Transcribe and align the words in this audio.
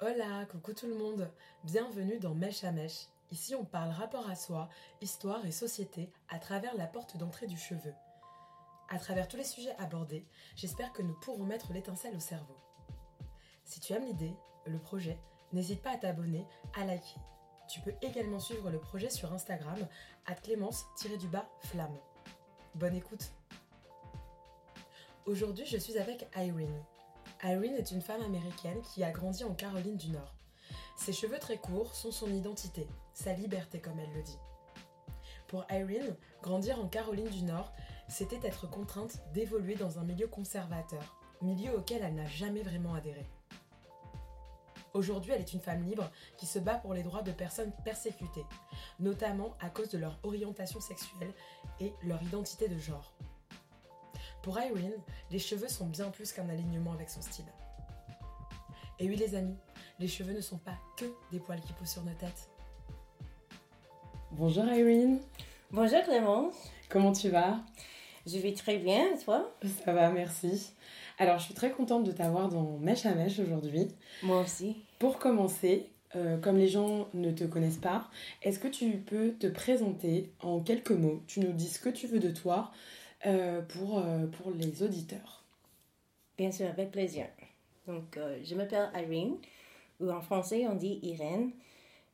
Hola, 0.00 0.46
coucou 0.48 0.74
tout 0.74 0.86
le 0.86 0.94
monde, 0.94 1.28
bienvenue 1.64 2.20
dans 2.20 2.32
Mèche 2.32 2.62
à 2.62 2.70
Mèche. 2.70 3.08
Ici 3.32 3.56
on 3.56 3.64
parle 3.64 3.90
rapport 3.90 4.30
à 4.30 4.36
soi, 4.36 4.68
histoire 5.00 5.44
et 5.44 5.50
société 5.50 6.08
à 6.28 6.38
travers 6.38 6.76
la 6.76 6.86
porte 6.86 7.16
d'entrée 7.16 7.48
du 7.48 7.56
cheveu. 7.56 7.92
À 8.90 9.00
travers 9.00 9.26
tous 9.26 9.36
les 9.36 9.42
sujets 9.42 9.74
abordés, 9.76 10.24
j'espère 10.54 10.92
que 10.92 11.02
nous 11.02 11.14
pourrons 11.14 11.42
mettre 11.42 11.72
l'étincelle 11.72 12.14
au 12.14 12.20
cerveau. 12.20 12.54
Si 13.64 13.80
tu 13.80 13.92
aimes 13.92 14.04
l'idée, 14.04 14.36
le 14.66 14.78
projet, 14.78 15.18
n'hésite 15.52 15.82
pas 15.82 15.94
à 15.94 15.96
t'abonner, 15.98 16.46
à 16.76 16.84
liker. 16.84 17.18
Tu 17.68 17.80
peux 17.80 17.94
également 18.00 18.38
suivre 18.38 18.70
le 18.70 18.78
projet 18.78 19.10
sur 19.10 19.32
Instagram, 19.32 19.84
à 20.26 20.34
clémence-flamme. 20.36 21.98
Bonne 22.76 22.94
écoute 22.94 23.32
Aujourd'hui, 25.26 25.66
je 25.66 25.76
suis 25.76 25.98
avec 25.98 26.28
Irene. 26.36 26.84
Irene 27.44 27.76
est 27.76 27.92
une 27.92 28.02
femme 28.02 28.22
américaine 28.22 28.82
qui 28.82 29.04
a 29.04 29.12
grandi 29.12 29.44
en 29.44 29.54
Caroline 29.54 29.96
du 29.96 30.10
Nord. 30.10 30.34
Ses 30.96 31.12
cheveux 31.12 31.38
très 31.38 31.58
courts 31.58 31.94
sont 31.94 32.10
son 32.10 32.32
identité, 32.32 32.88
sa 33.12 33.32
liberté 33.32 33.80
comme 33.80 34.00
elle 34.00 34.12
le 34.12 34.22
dit. 34.22 34.38
Pour 35.46 35.64
Irene, 35.70 36.16
grandir 36.42 36.80
en 36.80 36.88
Caroline 36.88 37.30
du 37.30 37.44
Nord, 37.44 37.72
c'était 38.08 38.44
être 38.46 38.68
contrainte 38.68 39.22
d'évoluer 39.32 39.76
dans 39.76 40.00
un 40.00 40.04
milieu 40.04 40.26
conservateur, 40.26 41.20
milieu 41.40 41.76
auquel 41.76 42.02
elle 42.02 42.16
n'a 42.16 42.26
jamais 42.26 42.62
vraiment 42.62 42.94
adhéré. 42.94 43.24
Aujourd'hui, 44.92 45.32
elle 45.32 45.42
est 45.42 45.52
une 45.52 45.60
femme 45.60 45.84
libre 45.84 46.10
qui 46.38 46.46
se 46.46 46.58
bat 46.58 46.74
pour 46.74 46.92
les 46.92 47.04
droits 47.04 47.22
de 47.22 47.30
personnes 47.30 47.72
persécutées, 47.84 48.46
notamment 48.98 49.54
à 49.60 49.70
cause 49.70 49.90
de 49.90 49.98
leur 49.98 50.18
orientation 50.24 50.80
sexuelle 50.80 51.32
et 51.78 51.94
leur 52.02 52.20
identité 52.22 52.68
de 52.68 52.78
genre. 52.78 53.12
Pour 54.48 54.58
Irene, 54.58 54.94
les 55.30 55.38
cheveux 55.38 55.68
sont 55.68 55.88
bien 55.88 56.08
plus 56.08 56.32
qu'un 56.32 56.48
alignement 56.48 56.92
avec 56.92 57.10
son 57.10 57.20
style. 57.20 57.44
Et 58.98 59.06
oui 59.06 59.14
les 59.14 59.34
amis, 59.34 59.58
les 59.98 60.08
cheveux 60.08 60.32
ne 60.32 60.40
sont 60.40 60.56
pas 60.56 60.78
que 60.96 61.04
des 61.30 61.38
poils 61.38 61.60
qui 61.60 61.74
poussent 61.74 61.90
sur 61.90 62.02
nos 62.02 62.14
têtes. 62.14 62.48
Bonjour 64.30 64.64
Irene. 64.64 65.20
Bonjour 65.70 66.02
Clémence. 66.02 66.54
Comment 66.88 67.12
tu 67.12 67.28
vas? 67.28 67.60
Je 68.26 68.38
vais 68.38 68.54
très 68.54 68.78
bien, 68.78 69.14
et 69.14 69.18
toi? 69.22 69.54
Ça 69.84 69.92
va, 69.92 70.08
merci. 70.08 70.72
Alors 71.18 71.38
je 71.38 71.44
suis 71.44 71.54
très 71.54 71.70
contente 71.70 72.04
de 72.04 72.12
t'avoir 72.12 72.48
dans 72.48 72.78
Mèche 72.78 73.04
à 73.04 73.14
Mèche 73.14 73.40
aujourd'hui. 73.40 73.88
Moi 74.22 74.40
aussi. 74.40 74.82
Pour 74.98 75.18
commencer, 75.18 75.90
euh, 76.16 76.38
comme 76.38 76.56
les 76.56 76.68
gens 76.68 77.08
ne 77.12 77.32
te 77.32 77.44
connaissent 77.44 77.76
pas, 77.76 78.08
est-ce 78.40 78.58
que 78.58 78.68
tu 78.68 78.92
peux 78.92 79.32
te 79.32 79.46
présenter 79.46 80.32
en 80.40 80.60
quelques 80.60 80.92
mots? 80.92 81.22
Tu 81.26 81.40
nous 81.40 81.52
dis 81.52 81.68
ce 81.68 81.78
que 81.78 81.90
tu 81.90 82.06
veux 82.06 82.18
de 82.18 82.30
toi 82.30 82.70
euh, 82.70 82.97
pour, 83.22 83.98
euh, 83.98 84.26
pour 84.26 84.52
les 84.52 84.82
auditeurs. 84.82 85.44
Bien 86.36 86.52
sûr, 86.52 86.68
avec 86.68 86.92
plaisir. 86.92 87.26
Donc, 87.86 88.16
euh, 88.16 88.38
je 88.44 88.54
m'appelle 88.54 88.90
Irene, 88.94 89.38
ou 89.98 90.10
en 90.10 90.20
français 90.20 90.66
on 90.68 90.76
dit 90.76 91.00
Irène. 91.02 91.50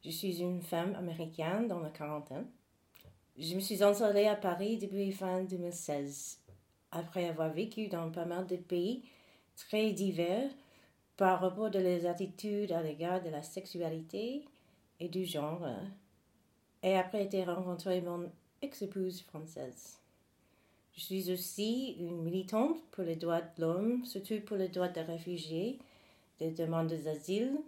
Je 0.04 0.10
suis 0.10 0.40
une 0.40 0.62
femme 0.62 0.94
américaine 0.94 1.68
dans 1.68 1.80
la 1.80 1.90
quarantaine. 1.90 2.46
Je 3.36 3.54
me 3.54 3.60
suis 3.60 3.82
installée 3.82 4.26
à 4.26 4.36
Paris 4.36 4.78
depuis 4.78 5.10
fin 5.12 5.42
2016, 5.42 6.38
après 6.92 7.28
avoir 7.28 7.52
vécu 7.52 7.88
dans 7.88 8.10
pas 8.10 8.24
mal 8.24 8.46
de 8.46 8.56
pays 8.56 9.04
très 9.56 9.92
divers 9.92 10.50
par 11.16 11.40
rapport 11.40 11.70
de 11.70 11.78
les 11.78 12.06
attitudes 12.06 12.72
à 12.72 12.82
l'égard 12.82 13.22
de 13.22 13.30
la 13.30 13.42
sexualité 13.42 14.44
et 15.00 15.08
du 15.08 15.24
genre, 15.24 15.66
et 16.82 16.96
après 16.96 17.28
avoir 17.40 17.58
rencontré 17.58 18.00
mon 18.00 18.30
ex-épouse 18.62 19.22
française. 19.22 19.98
Je 20.96 21.00
suis 21.00 21.32
aussi 21.32 21.96
une 21.98 22.22
militante 22.22 22.76
pour 22.92 23.02
les 23.02 23.16
droits 23.16 23.40
de 23.40 23.62
l'homme, 23.62 24.04
surtout 24.04 24.40
pour 24.46 24.56
les 24.56 24.68
droits 24.68 24.88
des 24.88 25.02
réfugiés, 25.02 25.78
des 26.38 26.52
demandeurs 26.52 27.02
d'asile, 27.02 27.58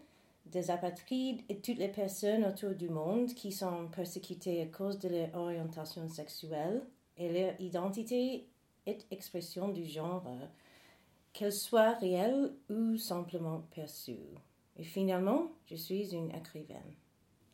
des 0.46 0.70
apatrides 0.70 1.40
et 1.48 1.56
toutes 1.56 1.78
les 1.78 1.88
personnes 1.88 2.44
autour 2.44 2.70
du 2.70 2.88
monde 2.88 3.34
qui 3.34 3.50
sont 3.50 3.88
persécutées 3.88 4.62
à 4.62 4.66
cause 4.66 5.00
de 5.00 5.08
leur 5.08 5.34
orientation 5.34 6.06
sexuelle 6.08 6.82
et 7.16 7.32
leur 7.32 7.60
identité 7.60 8.46
et 8.86 8.98
expression 9.10 9.68
du 9.68 9.84
genre, 9.84 10.24
qu'elle 11.32 11.52
soit 11.52 11.94
réelle 11.98 12.52
ou 12.70 12.96
simplement 12.96 13.64
perçue. 13.74 14.18
Et 14.78 14.84
finalement, 14.84 15.50
je 15.68 15.74
suis 15.74 16.14
une 16.14 16.30
écrivaine. 16.30 16.94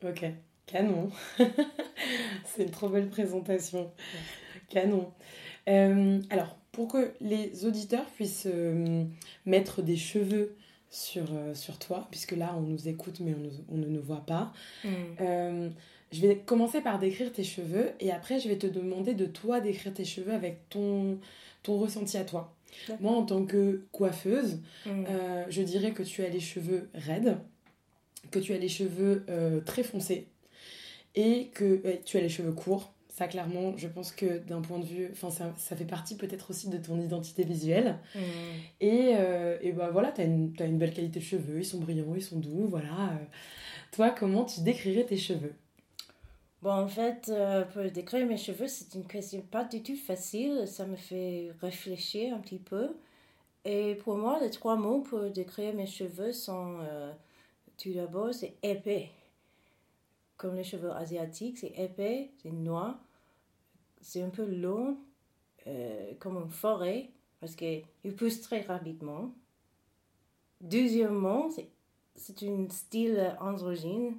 Ok, 0.03 0.25
canon. 0.67 1.09
C'est 2.45 2.63
une 2.63 2.71
trop 2.71 2.89
belle 2.89 3.09
présentation. 3.09 3.91
Canon. 4.69 5.11
Euh, 5.67 6.19
alors, 6.29 6.57
pour 6.71 6.87
que 6.87 7.11
les 7.21 7.65
auditeurs 7.65 8.05
puissent 8.05 8.47
euh, 8.51 9.03
mettre 9.45 9.81
des 9.81 9.95
cheveux 9.97 10.55
sur, 10.89 11.25
euh, 11.33 11.53
sur 11.53 11.79
toi, 11.79 12.07
puisque 12.11 12.33
là 12.33 12.53
on 12.57 12.61
nous 12.61 12.87
écoute 12.87 13.19
mais 13.19 13.33
on, 13.33 13.39
nous- 13.39 13.65
on 13.69 13.77
ne 13.77 13.87
nous 13.87 14.01
voit 14.01 14.25
pas, 14.25 14.53
Mm. 14.83 15.69
je 16.11 16.21
vais 16.21 16.37
commencer 16.37 16.81
par 16.81 16.99
décrire 16.99 17.31
tes 17.31 17.43
cheveux 17.43 17.91
et 17.99 18.11
après 18.11 18.39
je 18.39 18.47
vais 18.49 18.57
te 18.57 18.67
demander 18.67 19.13
de 19.15 19.25
toi 19.25 19.59
décrire 19.59 19.93
tes 19.93 20.05
cheveux 20.05 20.33
avec 20.33 20.69
ton, 20.69 21.17
ton 21.63 21.77
ressenti 21.79 22.17
à 22.17 22.23
toi. 22.25 22.53
Moi 22.99 23.11
en 23.11 23.23
tant 23.23 23.45
que 23.45 23.85
coiffeuse, 23.91 24.59
Mm. 24.85 25.03
je 25.49 25.61
dirais 25.63 25.91
que 25.93 26.03
tu 26.03 26.23
as 26.23 26.29
les 26.29 26.39
cheveux 26.39 26.89
raides, 26.93 27.37
que 28.31 28.39
tu 28.39 28.53
as 28.53 28.57
les 28.57 28.69
cheveux 28.69 29.25
très 29.65 29.83
foncés 29.83 30.27
et 31.15 31.49
que 31.53 31.81
tu 32.05 32.17
as 32.17 32.21
les 32.21 32.29
cheveux 32.29 32.53
courts. 32.53 32.93
Ça, 33.13 33.27
clairement, 33.27 33.77
je 33.77 33.87
pense 33.87 34.11
que 34.11 34.39
d'un 34.39 34.61
point 34.61 34.79
de 34.79 34.85
vue, 34.85 35.07
enfin, 35.11 35.29
ça, 35.29 35.53
ça 35.55 35.75
fait 35.75 35.85
partie 35.85 36.17
peut-être 36.17 36.49
aussi 36.49 36.67
de 36.67 36.79
ton 36.79 36.99
identité 36.99 37.43
visuelle. 37.43 37.99
Mm. 38.15 38.19
Et, 38.81 39.11
euh, 39.17 39.59
et 39.61 39.71
bah 39.71 39.91
voilà, 39.91 40.11
t'as 40.11 40.25
une, 40.25 40.51
t'as 40.53 40.65
une 40.65 40.79
belle 40.79 40.95
qualité 40.95 41.19
de 41.19 41.23
cheveux, 41.23 41.59
ils 41.59 41.65
sont 41.65 41.77
brillants, 41.77 42.15
ils 42.15 42.23
sont 42.23 42.39
doux, 42.39 42.65
voilà. 42.67 43.11
Euh, 43.11 43.25
Toi, 43.91 44.09
comment 44.09 44.45
tu 44.45 44.61
décrirais 44.61 45.03
tes 45.03 45.17
cheveux? 45.17 45.53
Bon, 46.63 46.71
en 46.71 46.87
fait, 46.87 47.29
euh, 47.29 47.65
pour 47.65 47.83
décrire 47.83 48.25
mes 48.25 48.37
cheveux, 48.37 48.67
c'est 48.67 48.95
une 48.95 49.05
question 49.05 49.41
pas 49.41 49.63
du 49.63 49.83
tout 49.83 49.95
facile. 49.95 50.63
Ça 50.65 50.87
me 50.87 50.95
fait 50.95 51.51
réfléchir 51.61 52.33
un 52.33 52.39
petit 52.39 52.57
peu. 52.57 52.95
Et 53.63 53.93
pour 53.93 54.17
moi, 54.17 54.39
les 54.41 54.49
trois 54.49 54.75
mots 54.75 55.01
pour 55.01 55.29
décrire 55.29 55.75
mes 55.75 55.85
cheveux 55.85 56.33
sont 56.33 56.77
tout 57.77 57.93
d'abord, 57.93 58.33
c'est 58.33 58.55
épais. 58.63 59.11
Comme 60.43 60.55
les 60.57 60.65
cheveux 60.65 60.91
asiatiques, 60.91 61.57
c'est 61.59 61.71
épais, 61.77 62.31
c'est 62.41 62.51
noir, 62.51 62.99
c'est 64.01 64.21
un 64.21 64.29
peu 64.29 64.43
long, 64.45 64.97
euh, 65.67 66.11
comme 66.19 66.35
une 66.35 66.49
forêt, 66.49 67.11
parce 67.39 67.55
qu'ils 67.55 67.85
poussent 68.17 68.41
très 68.41 68.59
rapidement. 68.59 69.33
Deuxièmement, 70.59 71.49
c'est- 71.49 71.69
un 72.45 72.67
style 72.69 73.37
androgyne. 73.39 74.17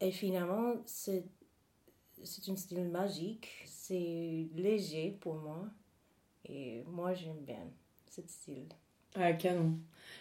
Et 0.00 0.12
finalement, 0.12 0.74
c'est 0.86 1.24
c'est 2.22 2.48
un 2.48 2.54
style 2.56 2.84
magique. 2.84 3.48
C'est 3.66 4.46
léger 4.54 5.18
pour 5.20 5.34
moi. 5.34 5.66
Et 6.48 6.84
moi, 6.86 7.12
j'aime 7.12 7.40
bien 7.40 7.66
ce 8.08 8.22
style. 8.22 8.68
Ah, 9.16 9.32
canon. 9.32 9.78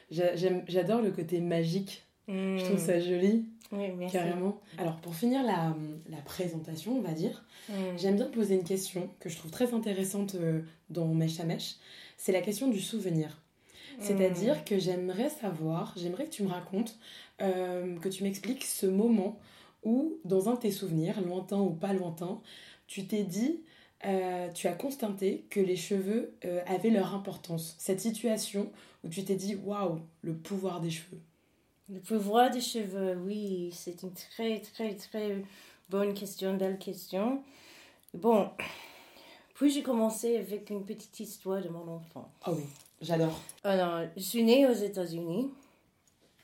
J'adore 0.10 1.02
le 1.04 1.12
côté 1.12 1.40
magique, 1.40 2.04
je 2.28 2.64
trouve 2.66 2.80
ça 2.80 3.00
joli, 3.00 3.48
Oui, 3.74 3.92
merci. 3.98 4.16
carrément. 4.16 4.62
Alors, 4.78 4.98
pour 4.98 5.16
finir 5.16 5.44
la, 5.44 5.76
la 6.10 6.22
présentation, 6.24 6.98
on 6.98 7.02
va 7.02 7.12
dire, 7.12 7.44
Mm. 7.70 7.98
J'aime 7.98 8.16
bien 8.16 8.26
poser 8.26 8.56
une 8.56 8.64
question 8.64 9.10
que 9.20 9.30
je 9.30 9.38
trouve 9.38 9.52
très 9.52 9.74
intéressante 9.74 10.36
euh, 10.36 10.62
dans 10.90 11.08
Mèche 11.08 11.40
à 11.40 11.46
Mèche. 11.46 11.76
C'est 12.18 12.32
la 12.32 12.42
question 12.42 12.68
du 12.68 12.80
souvenir. 12.80 13.40
C'est-à-dire 14.00 14.66
que 14.66 14.80
j'aimerais 14.80 15.30
savoir, 15.30 15.94
j'aimerais 15.96 16.26
que 16.26 16.32
tu 16.32 16.42
me 16.42 16.50
racontes, 16.50 16.98
euh, 17.42 17.96
que 18.00 18.10
tu 18.10 18.24
m'expliques 18.24 18.64
ce 18.64 18.88
moment 18.88 19.40
où, 19.84 20.18
dans 20.26 20.50
un 20.50 20.56
de 20.56 20.60
tes 20.62 20.72
souvenirs, 20.72 21.22
lointain 21.22 21.60
ou 21.60 21.70
pas 21.70 21.94
lointain, 21.94 22.42
tu 22.88 23.06
t'es 23.06 23.24
dit, 23.24 23.62
euh, 24.06 24.50
tu 24.52 24.68
as 24.68 24.74
constaté 24.74 25.46
que 25.52 25.60
les 25.60 25.76
cheveux 25.76 26.34
euh, 26.44 26.62
avaient 26.66 26.90
leur 26.90 27.14
importance. 27.14 27.76
Cette 27.78 28.02
situation 28.02 28.72
où 29.04 29.10
tu 29.10 29.24
t'es 29.24 29.36
dit, 29.36 29.56
waouh, 29.64 30.00
le 30.24 30.34
pouvoir 30.34 30.82
des 30.82 30.90
cheveux. 30.90 31.22
Le 31.90 32.00
pouvoir 32.00 32.50
des 32.50 32.62
cheveux, 32.62 33.16
oui, 33.26 33.72
c'est 33.74 34.04
une 34.04 34.14
très, 34.14 34.62
très, 34.62 34.96
très 34.96 35.44
bonne 35.90 36.14
question, 36.14 36.56
belle 36.56 36.80
question. 36.80 37.44
Bon, 38.14 38.50
puis 39.54 39.70
j'ai 39.70 39.84
commencé 39.84 40.38
avec 40.38 40.70
une 40.70 40.86
petite 40.86 41.20
histoire 41.20 41.62
de 41.62 41.70
mon 41.70 41.88
enfant? 41.88 42.32
Oh 42.48 42.52
oui, 42.56 42.64
j'adore. 43.02 43.40
Alors, 43.64 44.08
je 44.16 44.22
suis 44.22 44.44
née 44.44 44.66
aux 44.66 44.74
États-Unis. 44.74 45.52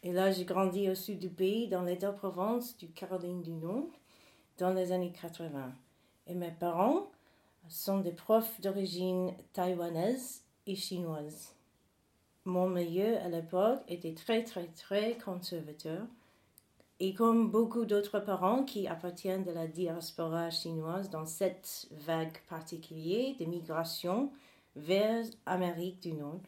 Et 0.04 0.14
là, 0.14 0.32
j'ai 0.32 0.46
grandi 0.46 0.90
au 0.90 0.96
sud 0.96 1.20
du 1.20 1.30
pays, 1.30 1.68
dans 1.68 1.84
l'État 1.84 2.12
Provence, 2.12 2.78
du 2.78 2.88
Caroline 2.88 3.42
du 3.42 3.52
Nord, 3.52 3.90
dans 4.58 4.74
les 4.74 4.92
années 4.92 5.12
80. 5.12 5.74
Et 6.28 6.34
mes 6.34 6.52
parents 6.52 7.08
sont 7.68 8.00
des 8.00 8.12
profs 8.12 8.62
d'origine 8.62 9.34
taïwanaise 9.54 10.42
et 10.68 10.76
chinoise. 10.76 11.54
Mon 12.50 12.68
milieu 12.68 13.18
à 13.18 13.30
l'époque 13.30 13.82
était 13.88 14.16
très, 14.16 14.44
très, 14.44 14.66
très 14.70 15.16
conservateur. 15.24 16.02
Et 17.00 17.14
comme 17.14 17.52
beaucoup 17.52 17.86
d'autres 17.86 18.20
parents 18.20 18.64
qui 18.64 18.88
appartiennent 18.88 19.44
de 19.44 19.52
la 19.52 19.68
diaspora 19.68 20.50
chinoise 20.50 21.12
dans 21.12 21.28
cette 21.28 21.88
vague 21.92 22.40
particulière 22.50 23.36
de 23.40 23.46
migration 23.46 24.32
vers 24.76 25.26
Amérique 25.46 26.02
du 26.02 26.14
Nord, 26.14 26.42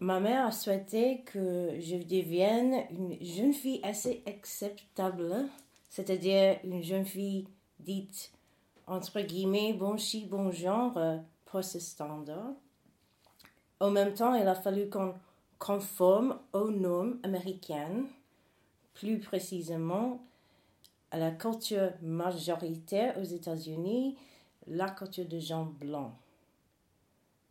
ma 0.00 0.18
mère 0.18 0.46
a 0.46 0.50
souhaité 0.50 1.20
que 1.26 1.78
je 1.78 1.98
devienne 1.98 2.84
une 2.90 3.24
jeune 3.24 3.52
fille 3.52 3.78
assez 3.84 4.24
acceptable, 4.26 5.46
c'est-à-dire 5.90 6.58
une 6.64 6.82
jeune 6.82 7.06
fille 7.06 7.46
dite 7.78 8.32
entre 8.88 9.20
guillemets 9.20 9.74
bon 9.74 9.96
chi, 9.96 10.26
bon 10.26 10.50
genre 10.50 10.98
euh, 10.98 11.18
pour 11.44 11.62
ce 11.62 11.78
standard. 11.78 12.54
En 13.82 13.90
même 13.90 14.14
temps, 14.14 14.36
il 14.36 14.46
a 14.46 14.54
fallu 14.54 14.88
qu'on 14.88 15.12
conforme 15.58 16.38
aux 16.52 16.70
normes 16.70 17.18
américaines, 17.24 18.06
plus 18.94 19.18
précisément 19.18 20.24
à 21.10 21.18
la 21.18 21.32
culture 21.32 21.90
majoritaire 22.00 23.18
aux 23.18 23.24
États-Unis, 23.24 24.16
la 24.68 24.88
culture 24.88 25.26
de 25.26 25.40
gens 25.40 25.64
blancs. 25.64 26.12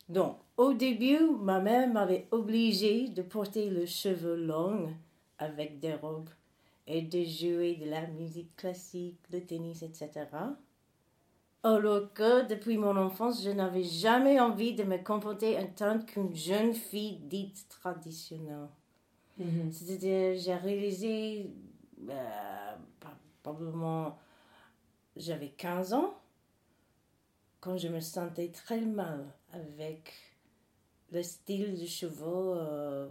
Donc, 0.07 0.38
au 0.56 0.74
début, 0.74 1.19
ma 1.42 1.60
mère 1.60 1.89
m'avait 1.89 2.30
obligée 2.31 3.10
de 3.10 3.24
porter 3.24 3.69
le 3.69 3.86
cheveu 3.86 4.38
long 4.38 4.88
avec 5.38 5.81
des 5.81 5.95
robes 5.95 6.30
et 6.88 7.01
de 7.01 7.25
jouer 7.25 7.75
de 7.75 7.89
la 7.89 8.07
musique 8.07 8.56
classique, 8.56 9.19
le 9.34 9.42
tennis, 9.42 9.84
etc. 9.84 10.27
Alors 11.63 12.12
que 12.13 12.48
depuis 12.48 12.78
mon 12.78 12.98
enfance, 12.98 13.44
je 13.44 13.52
n'avais 13.52 13.84
jamais 13.84 14.40
envie 14.40 14.74
de 14.74 14.84
me 14.84 14.98
comporter 14.98 15.60
en 15.60 15.68
tant 15.68 16.00
qu'une 16.00 16.36
jeune 16.36 16.74
fille 16.74 17.18
dite 17.19 17.68
traditionnelle. 17.69 18.68
Mhm. 19.38 19.72
C'est-à-dire, 19.72 20.40
j'ai 20.40 20.56
réalisé, 20.56 21.52
euh, 22.10 22.75
probablement, 23.44 24.18
j'avais 25.16 25.50
15 25.50 25.94
ans, 25.94 26.16
quand 27.60 27.78
je 27.78 27.90
me 27.90 28.00
sentais 28.00 28.50
très 28.50 28.81
mal 28.81 29.24
avec 29.54 30.13
le 31.12 31.22
style 31.22 31.80
de 31.80 31.86
cheveux 31.86 32.56
euh, 32.58 33.08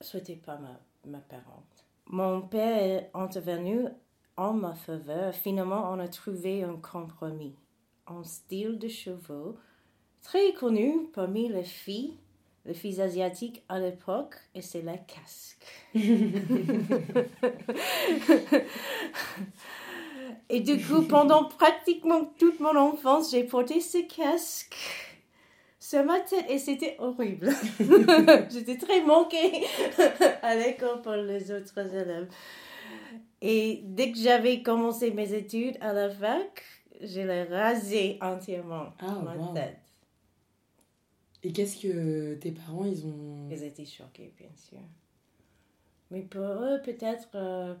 souhaité 0.00 0.36
par 0.36 0.58
ma, 0.60 0.80
ma 1.04 1.18
parente. 1.18 1.84
Mon 2.06 2.40
père 2.42 2.82
est 2.82 3.10
intervenu 3.12 3.86
en 4.40 4.54
ma 4.54 4.74
faveur. 4.74 5.34
Finalement, 5.34 5.92
on 5.92 5.98
a 6.00 6.08
trouvé 6.08 6.64
un 6.64 6.76
compromis. 6.76 7.54
Un 8.06 8.24
style 8.24 8.78
de 8.78 8.88
cheveux 8.88 9.54
très 10.22 10.54
connu 10.54 11.08
parmi 11.12 11.48
les 11.48 11.62
filles, 11.62 12.16
les 12.64 12.72
filles 12.74 13.00
asiatiques 13.02 13.62
à 13.68 13.78
l'époque, 13.78 14.36
et 14.54 14.62
c'est 14.62 14.82
la 14.82 14.96
casque. 14.96 15.64
et 20.48 20.60
du 20.60 20.82
coup, 20.84 21.02
pendant 21.02 21.44
pratiquement 21.44 22.24
toute 22.38 22.60
mon 22.60 22.76
enfance, 22.76 23.30
j'ai 23.30 23.44
porté 23.44 23.80
ce 23.80 23.98
casque 23.98 24.74
sur 25.80 26.04
ma 26.04 26.20
tête 26.20 26.44
et 26.48 26.58
c'était 26.58 26.94
horrible. 26.98 27.50
J'étais 28.50 28.76
très 28.76 29.02
manquée 29.02 29.64
à 30.42 30.54
l'école 30.54 31.00
pour 31.02 31.12
les 31.12 31.50
autres 31.50 31.78
élèves. 31.78 32.28
Et 33.40 33.80
dès 33.84 34.12
que 34.12 34.18
j'avais 34.18 34.62
commencé 34.62 35.10
mes 35.10 35.32
études 35.32 35.78
à 35.80 35.94
la 35.94 36.10
fac, 36.10 36.62
je 37.00 37.20
l'ai 37.22 37.44
rasé 37.44 38.18
entièrement 38.20 38.92
Ah, 38.98 39.18
ma 39.24 39.34
wow. 39.34 39.54
tête. 39.54 39.78
Et 41.42 41.50
qu'est-ce 41.52 41.80
que 41.80 42.34
tes 42.34 42.50
parents, 42.52 42.84
ils 42.84 43.06
ont... 43.06 43.48
Ils 43.50 43.64
étaient 43.64 43.86
choqués, 43.86 44.34
bien 44.36 44.50
sûr. 44.54 44.78
Mais 46.10 46.20
pour 46.20 46.42
eux, 46.42 46.82
peut-être. 46.84 47.28
euh, 47.34 47.74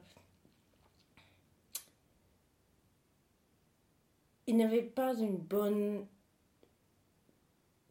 ils 4.46 4.56
n'avaient 4.56 4.82
pas 4.82 5.14
une 5.14 5.36
bonne 5.36 6.06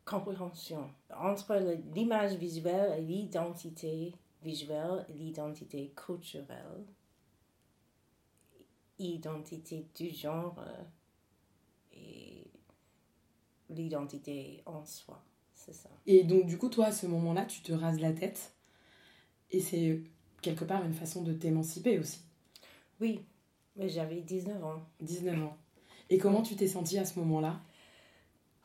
compréhension 0.10 0.90
entre 1.16 1.56
l'image 1.94 2.34
visuelle 2.36 3.00
et 3.00 3.02
l'identité 3.06 4.14
visuelle 4.42 5.06
et 5.10 5.14
l'identité 5.14 5.94
culturelle. 5.96 6.86
Identité 8.98 9.86
du 9.96 10.10
genre 10.10 10.58
euh, 10.60 10.84
et 11.94 12.48
l'identité 13.70 14.62
en 14.66 14.84
soi, 14.84 15.24
c'est 15.54 15.74
ça. 15.74 15.90
Et 16.06 16.24
donc, 16.24 16.48
du 16.48 16.58
coup, 16.58 16.70
toi, 16.70 16.88
à 16.88 16.92
ce 16.92 17.06
moment-là, 17.08 17.46
tu 17.46 17.62
te 17.62 17.72
rases 17.72 18.02
la 18.02 18.12
tête. 18.12 18.54
Et 19.52 19.62
c'est 19.62 20.02
quelque 20.42 20.66
part 20.66 20.84
une 20.84 20.94
façon 20.94 21.24
de 21.24 21.32
t'émanciper 21.32 21.98
aussi. 21.98 22.22
Oui, 23.00 23.22
mais 23.78 23.88
j'avais 23.88 24.22
19 24.22 24.64
ans. 24.66 24.82
19 25.00 25.44
ans. 25.44 25.58
Et 26.10 26.18
comment 26.18 26.42
tu 26.42 26.56
t'es 26.56 26.68
sentie 26.68 26.98
à 26.98 27.06
ce 27.06 27.20
moment-là? 27.20 27.62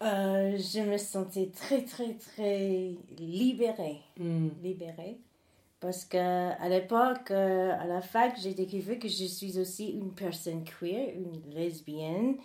Euh, 0.05 0.59
je 0.59 0.81
me 0.81 0.99
sentais 0.99 1.51
très, 1.51 1.83
très, 1.85 2.15
très 2.15 2.95
libérée. 3.19 4.03
Hmm. 4.19 4.49
Libérée. 4.63 5.19
Parce 5.81 6.05
que 6.05 6.19
à 6.19 6.69
l'époque, 6.69 7.31
euh, 7.31 7.73
à 7.79 7.87
la 7.87 8.01
fac, 8.03 8.39
j'ai 8.39 8.55
découvert 8.55 8.99
que 8.99 9.09
je 9.09 9.25
suis 9.25 9.59
aussi 9.59 9.91
une 9.93 10.13
personne 10.13 10.65
queer, 10.65 11.15
une 11.15 11.55
lesbienne. 11.55 12.37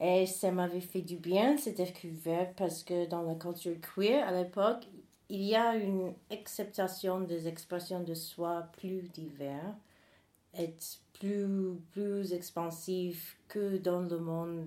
Et 0.00 0.26
ça 0.26 0.52
m'avait 0.52 0.80
fait 0.80 1.02
du 1.02 1.16
bien, 1.16 1.56
cette 1.56 1.78
découverte, 1.78 2.54
parce 2.56 2.84
que 2.84 3.06
dans 3.06 3.22
la 3.22 3.34
culture 3.34 3.74
queer, 3.80 4.26
à 4.26 4.32
l'époque, 4.32 4.86
il 5.28 5.42
y 5.42 5.56
a 5.56 5.74
une 5.74 6.14
acceptation 6.30 7.20
des 7.20 7.48
expressions 7.48 8.00
de 8.00 8.14
soi 8.14 8.68
plus 8.78 9.02
diverses, 9.12 9.76
et 10.56 10.74
plus, 11.14 11.76
plus 11.92 12.32
expansive 12.32 13.20
que 13.48 13.78
dans 13.78 14.00
le 14.00 14.18
monde 14.18 14.66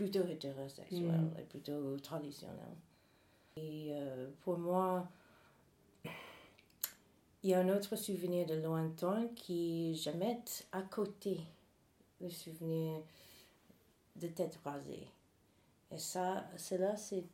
plutôt 0.00 0.26
hétérosexuel 0.26 1.10
Mm. 1.10 1.38
et 1.38 1.42
plutôt 1.42 1.98
traditionnel. 1.98 2.74
Et 3.56 3.90
euh, 3.92 4.30
pour 4.40 4.56
moi, 4.56 5.06
il 7.42 7.50
y 7.50 7.54
a 7.54 7.60
un 7.60 7.68
autre 7.68 7.96
souvenir 7.96 8.46
de 8.46 8.54
lointain 8.54 9.28
qui 9.36 9.94
je 9.94 10.08
mets 10.08 10.40
à 10.72 10.80
côté 10.80 11.38
le 12.22 12.30
souvenir 12.30 13.02
de 14.16 14.28
tête 14.28 14.58
rasée. 14.64 15.06
Et 15.90 15.98
ça, 15.98 16.46
cela, 16.56 16.96
c'est, 16.96 17.24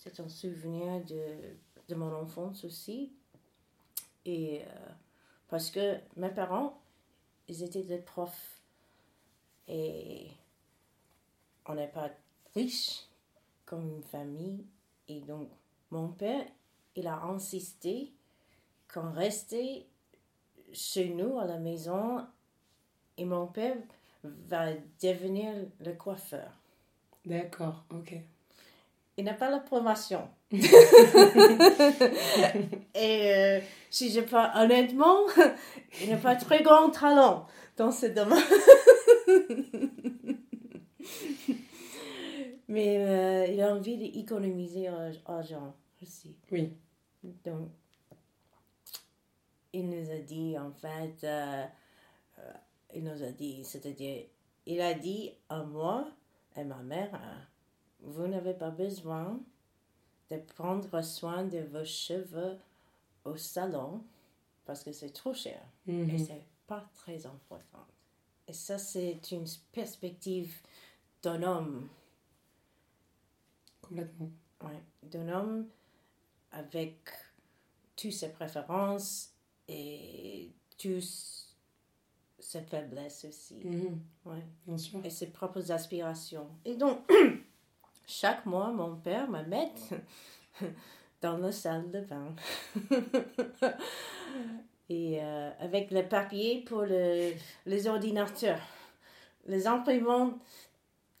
c'est 0.00 0.20
un 0.20 0.28
souvenir 0.28 1.02
de, 1.06 1.24
de 1.88 1.94
mon 1.94 2.12
enfance 2.14 2.64
aussi. 2.64 3.12
Et 4.26 4.60
euh, 4.60 4.88
parce 5.48 5.70
que 5.70 5.96
mes 6.16 6.28
parents, 6.30 6.82
ils 7.48 7.62
étaient 7.62 7.82
des 7.82 7.98
profs. 7.98 8.60
Et 9.68 10.28
on 11.68 11.74
n'est 11.74 11.88
pas 11.88 12.10
riche 12.54 13.04
comme 13.64 13.88
une 13.88 14.02
famille. 14.02 14.64
Et 15.06 15.20
donc, 15.20 15.48
mon 15.90 16.08
père, 16.08 16.44
il 16.96 17.06
a 17.06 17.22
insisté 17.24 18.12
qu'on 18.92 19.12
restait 19.12 19.86
chez 20.72 21.10
nous 21.10 21.38
à 21.38 21.44
la 21.44 21.58
maison 21.58 22.26
et 23.16 23.24
mon 23.24 23.46
père 23.46 23.76
va 24.24 24.72
devenir 25.02 25.54
le 25.80 25.92
coiffeur. 25.92 26.50
D'accord, 27.24 27.84
ok. 27.90 28.14
Il 29.16 29.24
n'a 29.24 29.34
pas 29.34 29.50
la 29.50 29.58
promotion. 29.58 30.28
et 30.52 30.62
euh, 33.34 33.60
si 33.90 34.10
je 34.10 34.20
parle 34.20 34.64
honnêtement, 34.64 35.18
il 36.00 36.10
n'a 36.10 36.16
pas 36.16 36.36
très 36.36 36.62
grand 36.62 36.90
talent 36.90 37.46
dans 37.76 37.92
ce 37.92 38.06
domaine. 38.06 38.42
Mais 42.68 42.98
euh, 42.98 43.46
il 43.46 43.60
a 43.62 43.74
envie 43.74 43.96
d'économiser 43.96 44.88
argent 45.26 45.74
aussi. 46.02 46.36
Oui. 46.52 46.72
Donc, 47.44 47.70
il 49.72 49.88
nous 49.88 50.10
a 50.10 50.18
dit, 50.18 50.56
en 50.58 50.70
fait, 50.72 51.24
euh, 51.24 51.64
euh, 52.38 52.52
il 52.94 53.04
nous 53.04 53.22
a 53.22 53.30
dit, 53.32 53.64
c'est-à-dire, 53.64 54.24
il 54.66 54.80
a 54.80 54.94
dit 54.94 55.32
à 55.48 55.62
moi 55.62 56.08
et 56.56 56.64
ma 56.64 56.82
mère, 56.82 57.14
euh, 57.14 57.38
vous 58.00 58.26
n'avez 58.26 58.54
pas 58.54 58.70
besoin 58.70 59.40
de 60.30 60.36
prendre 60.56 61.02
soin 61.02 61.44
de 61.44 61.58
vos 61.58 61.84
cheveux 61.84 62.56
au 63.24 63.36
salon 63.36 64.02
parce 64.66 64.84
que 64.84 64.92
c'est 64.92 65.10
trop 65.10 65.32
cher 65.32 65.60
Mhm. 65.86 66.10
et 66.10 66.18
c'est 66.18 66.42
pas 66.66 66.86
très 66.94 67.24
important. 67.24 67.86
Et 68.46 68.52
ça, 68.52 68.76
c'est 68.78 69.30
une 69.32 69.46
perspective 69.72 70.54
d'un 71.22 71.42
homme 71.42 71.88
Complètement. 73.88 74.30
Ouais, 74.64 74.82
d'un 75.02 75.28
homme 75.28 75.66
avec 76.52 76.96
toutes 77.96 78.12
ses 78.12 78.30
préférences 78.30 79.32
et 79.68 80.50
toutes 80.78 81.02
ses 82.38 82.62
faiblesses 82.62 83.24
aussi. 83.28 83.60
Mhm. 83.64 84.00
Ouais, 84.24 84.44
Bien 84.66 84.78
sûr. 84.78 85.00
et 85.04 85.10
ses 85.10 85.28
propres 85.28 85.70
aspirations. 85.72 86.48
Et 86.64 86.76
donc, 86.76 87.00
chaque 88.06 88.46
mois, 88.46 88.70
mon 88.72 88.96
père 88.96 89.28
me 89.30 89.42
met 89.44 89.72
dans 91.20 91.36
la 91.38 91.52
salle 91.52 91.90
de 91.90 92.00
bain. 92.00 92.34
et 94.88 95.22
euh, 95.22 95.50
avec 95.60 95.90
le 95.90 96.08
papier 96.08 96.62
pour 96.64 96.82
le- 96.82 97.32
les 97.66 97.86
ordinateurs. 97.86 98.60
Les 99.46 99.66
imprimantes 99.66 100.40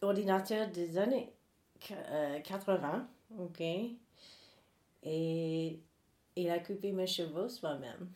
ordinateurs 0.02 0.68
des 0.70 0.98
années 0.98 1.32
80, 1.80 3.08
ok? 3.38 3.60
Et 5.02 5.78
il 6.36 6.50
a 6.50 6.58
coupé 6.58 6.92
mes 6.92 7.06
cheveux 7.06 7.48
soi-même. 7.48 8.10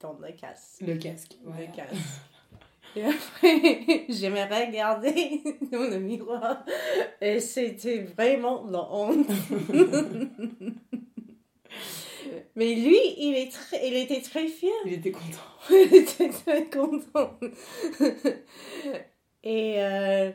Dans 0.00 0.12
le 0.14 0.32
casque. 0.32 0.82
Le 0.82 0.96
casque. 0.96 1.36
Le 1.44 1.74
casque. 1.74 2.20
Et 2.94 3.04
après, 3.04 4.06
je 4.08 4.26
me 4.26 4.42
regardais 4.42 5.42
dans 5.70 5.90
le 5.90 5.98
miroir 5.98 6.64
et 7.20 7.40
c'était 7.40 8.04
vraiment 8.04 8.64
la 8.70 8.90
honte. 8.90 9.26
Mais 12.56 12.74
lui, 12.74 12.98
il, 13.18 13.34
est 13.36 13.52
très, 13.52 13.86
il 13.86 13.94
était 13.96 14.22
très 14.22 14.48
fier. 14.48 14.72
Il 14.86 14.94
était 14.94 15.12
content. 15.12 15.44
il 15.70 15.94
était 15.94 16.30
très 16.30 16.64
content. 16.64 17.38
et 19.42 19.74
euh, 19.76 20.30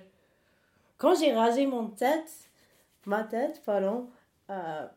quand 1.01 1.15
j'ai 1.15 1.34
rasé 1.34 1.65
mon 1.65 1.88
tête, 1.88 2.51
ma 3.08 3.24
tête, 3.24 3.63
pardon, 3.65 4.08
euh, 4.51 4.88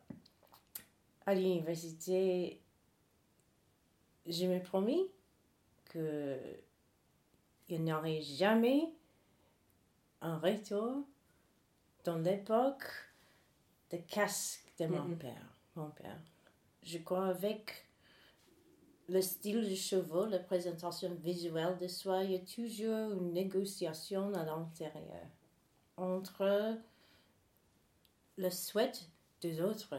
à 1.24 1.34
l'université, 1.34 2.60
je 4.26 4.44
me 4.44 4.62
promis 4.62 5.06
que 5.86 6.38
il 7.70 7.82
n'y 7.82 7.92
aurait 7.94 8.20
jamais 8.20 8.92
un 10.20 10.36
retour 10.36 11.06
dans 12.04 12.18
l'époque 12.18 12.84
de 13.90 13.96
casque 13.96 14.74
de 14.78 14.84
mon 14.84 15.16
père. 15.16 15.56
Mon 15.74 15.88
père. 15.88 16.20
Je 16.82 16.98
crois 16.98 17.28
avec 17.28 17.88
le 19.08 19.22
style 19.22 19.66
du 19.66 19.76
cheveu, 19.76 20.26
la 20.26 20.38
présentation 20.38 21.14
visuelle 21.14 21.78
de 21.78 21.88
soi, 21.88 22.24
il 22.24 22.32
y 22.32 22.34
a 22.34 22.40
toujours 22.40 23.12
une 23.12 23.32
négociation 23.32 24.34
à 24.34 24.44
l'intérieur 24.44 25.30
entre 25.96 26.76
le 28.36 28.50
souhait 28.50 28.92
des 29.40 29.60
autres, 29.60 29.94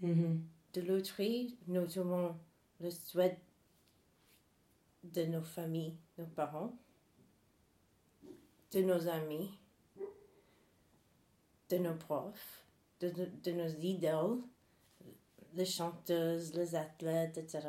Mhm. 0.00 0.42
de 0.74 0.80
l'autrui, 0.82 1.58
notamment 1.66 2.38
le 2.80 2.90
souhait 2.90 3.38
de 5.04 5.24
nos 5.24 5.42
familles, 5.42 5.96
nos 6.18 6.26
parents, 6.26 6.76
de 8.72 8.82
nos 8.82 9.08
amis, 9.08 9.50
de 11.70 11.78
nos 11.78 11.94
profs, 11.94 12.64
de, 13.00 13.10
de, 13.10 13.26
de 13.42 13.52
nos 13.52 13.68
idoles, 13.68 14.42
les 15.54 15.64
chanteuses, 15.64 16.54
les 16.54 16.74
athlètes, 16.74 17.36
etc. 17.38 17.60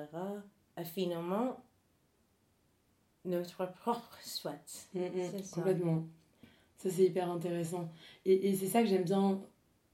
Et 0.77 0.85
finalement, 0.85 1.63
notre 3.25 3.65
propre 3.65 4.17
souhait. 4.23 4.59
Mm, 4.93 4.99
mm. 4.99 5.49
Complètement. 5.51 6.07
Ça, 6.81 6.89
c'est 6.89 7.05
hyper 7.05 7.29
intéressant. 7.29 7.91
Et, 8.25 8.49
et 8.49 8.55
c'est 8.55 8.65
ça 8.65 8.81
que 8.81 8.87
j'aime 8.87 9.03
bien, 9.03 9.39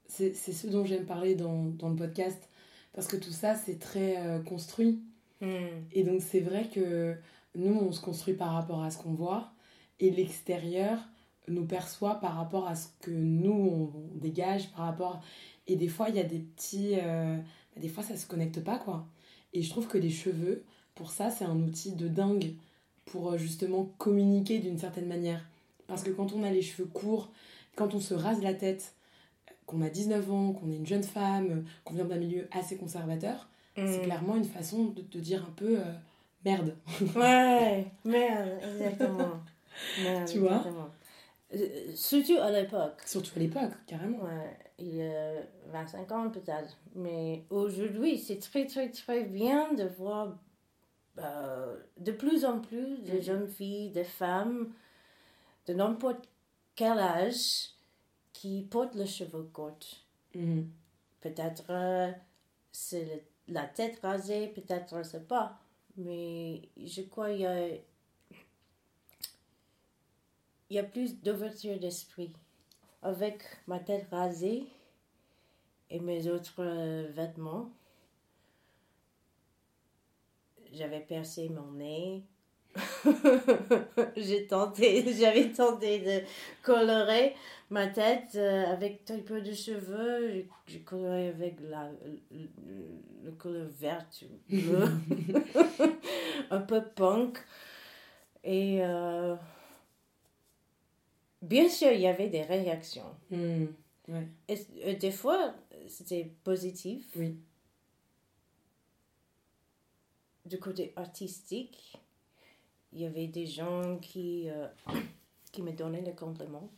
c'est 0.06 0.32
ce 0.32 0.66
dont 0.68 0.86
j'aime 0.86 1.04
parler 1.04 1.34
dans, 1.34 1.64
dans 1.64 1.90
le 1.90 1.96
podcast, 1.96 2.48
parce 2.94 3.06
que 3.06 3.16
tout 3.16 3.30
ça, 3.30 3.54
c'est 3.54 3.78
très 3.78 4.16
euh, 4.16 4.38
construit. 4.40 5.02
Hmm. 5.42 5.82
Et 5.92 6.02
donc, 6.02 6.22
c'est 6.22 6.40
vrai 6.40 6.68
que 6.72 7.14
nous, 7.54 7.74
on 7.74 7.92
se 7.92 8.00
construit 8.00 8.32
par 8.32 8.52
rapport 8.52 8.82
à 8.82 8.90
ce 8.90 8.96
qu'on 8.96 9.12
voit, 9.12 9.52
et 10.00 10.10
l'extérieur 10.10 10.98
nous 11.46 11.66
perçoit 11.66 12.20
par 12.20 12.36
rapport 12.36 12.66
à 12.66 12.74
ce 12.74 12.88
que 13.02 13.10
nous, 13.10 13.52
on, 13.52 14.14
on 14.14 14.18
dégage, 14.18 14.70
par 14.72 14.86
rapport... 14.86 15.20
Et 15.66 15.76
des 15.76 15.88
fois, 15.88 16.08
il 16.08 16.16
y 16.16 16.20
a 16.20 16.24
des 16.24 16.38
petits... 16.38 16.94
euh, 16.94 17.36
bah, 17.36 17.82
des 17.82 17.88
fois, 17.88 18.02
ça 18.02 18.16
se 18.16 18.26
connecte 18.26 18.64
pas, 18.64 18.78
quoi. 18.78 19.06
Et 19.52 19.60
je 19.60 19.68
trouve 19.68 19.86
que 19.86 19.98
les 19.98 20.08
cheveux, 20.08 20.64
pour 20.94 21.10
ça, 21.10 21.30
c'est 21.30 21.44
un 21.44 21.60
outil 21.60 21.92
de 21.92 22.08
dingue 22.08 22.54
pour 23.04 23.32
euh, 23.32 23.36
justement 23.36 23.90
communiquer 23.98 24.60
d'une 24.60 24.78
certaine 24.78 25.06
manière. 25.06 25.46
Parce 25.88 26.04
que 26.04 26.10
quand 26.10 26.32
on 26.32 26.44
a 26.44 26.50
les 26.50 26.62
cheveux 26.62 26.88
courts, 26.88 27.32
quand 27.74 27.94
on 27.94 28.00
se 28.00 28.14
rase 28.14 28.40
la 28.42 28.54
tête, 28.54 28.94
qu'on 29.66 29.82
a 29.82 29.90
19 29.90 30.30
ans, 30.30 30.52
qu'on 30.52 30.70
est 30.70 30.76
une 30.76 30.86
jeune 30.86 31.02
femme, 31.02 31.64
qu'on 31.84 31.94
vient 31.94 32.04
d'un 32.04 32.16
milieu 32.18 32.46
assez 32.52 32.76
conservateur, 32.76 33.48
c'est 33.74 34.00
Hmm. 34.00 34.02
clairement 34.02 34.36
une 34.36 34.44
façon 34.44 34.84
de 34.86 35.02
te 35.02 35.18
dire 35.18 35.44
un 35.44 35.52
peu 35.52 35.78
euh, 35.78 35.84
merde. 36.44 36.76
Ouais, 37.16 37.86
merde, 38.04 38.48
exactement. 38.62 39.40
Merde, 39.96 40.28
Tu 40.28 40.38
vois 40.38 40.56
exactement. 40.56 40.88
Euh, 41.54 41.92
Surtout 41.94 42.38
à 42.40 42.50
l'époque. 42.50 43.00
Surtout 43.06 43.32
à 43.36 43.38
l'époque, 43.38 43.70
carrément. 43.86 44.18
Ouais, 44.24 44.56
il 44.78 44.96
y 44.96 45.02
a 45.02 45.32
25 45.72 46.10
ans 46.12 46.28
peut-être. 46.30 46.76
Mais 46.94 47.44
aujourd'hui, 47.50 48.18
c'est 48.18 48.38
très, 48.38 48.66
très, 48.66 48.90
très 48.90 49.24
bien 49.24 49.72
de 49.74 49.84
voir 49.84 50.36
euh, 51.18 51.76
de 51.98 52.12
plus 52.12 52.44
en 52.44 52.60
plus 52.60 53.02
de 53.04 53.12
Mhm. 53.14 53.22
jeunes 53.22 53.48
filles, 53.48 53.90
de 53.90 54.02
femmes, 54.02 54.72
de 55.68 55.74
n'importe 55.74 56.26
quel 56.74 56.98
âge, 56.98 57.70
qui 58.32 58.62
portent 58.62 58.94
le 58.94 59.04
cheveu 59.04 59.42
court. 59.52 59.78
Mhm. 60.34 60.70
Peut-être 61.20 61.64
euh, 61.70 62.10
c'est 62.72 63.24
la 63.48 63.64
tête 63.64 63.98
rasée, 64.00 64.48
peut-être 64.48 64.96
je 64.98 65.02
sais 65.02 65.20
pas. 65.20 65.58
Mais 65.96 66.62
je 66.76 67.02
crois 67.02 67.30
qu'il 67.30 67.40
y 67.40 67.46
a, 67.46 67.68
il 70.70 70.76
y 70.76 70.78
a 70.78 70.84
plus 70.84 71.20
d'ouverture 71.20 71.78
d'esprit. 71.78 72.32
Avec 73.02 73.42
ma 73.66 73.78
tête 73.78 74.08
rasée 74.10 74.64
et 75.90 76.00
mes 76.00 76.28
autres 76.28 76.62
euh, 76.62 77.08
vêtements, 77.10 77.70
j'avais 80.72 81.00
percé 81.00 81.48
mon 81.48 81.72
nez. 81.72 82.24
J'ai 84.16 84.46
tenté, 84.46 85.04
j'avais 85.18 85.50
tenté 85.52 85.98
de 86.00 86.24
colorer 86.62 87.34
ma 87.70 87.86
tête 87.88 88.32
euh, 88.36 88.66
avec 88.72 89.04
très 89.04 89.18
peu 89.18 89.40
de 89.40 89.52
cheveux. 89.52 90.44
J'ai- 90.66 90.80
coloré 90.84 91.28
avec 91.28 91.56
la, 91.68 91.90
le, 92.30 92.48
le 93.24 93.30
couleur 93.32 93.66
verte, 93.80 94.24
bleu, 94.48 94.84
un 96.50 96.60
peu 96.60 96.82
punk. 96.82 97.38
Et 98.44 98.78
euh, 98.82 99.34
bien 101.42 101.68
sûr, 101.68 101.92
il 101.92 102.00
y 102.00 102.06
avait 102.06 102.28
des 102.28 102.42
réactions. 102.42 103.14
Mhm. 103.30 103.68
Ouais. 104.08 104.26
Et, 104.48 104.58
et 104.82 104.94
des 104.94 105.10
fois, 105.10 105.54
c'était 105.88 106.30
positif. 106.44 107.06
Oui. 107.16 107.36
Du 110.44 110.58
côté 110.58 110.92
artistique, 110.96 111.96
il 112.92 113.00
y 113.00 113.06
avait 113.06 113.26
des 113.26 113.46
gens 113.46 113.98
qui, 113.98 114.48
euh, 114.48 114.66
qui 115.52 115.62
me 115.62 115.72
donnaient 115.72 116.02
des 116.02 116.14
compliments. 116.14 116.70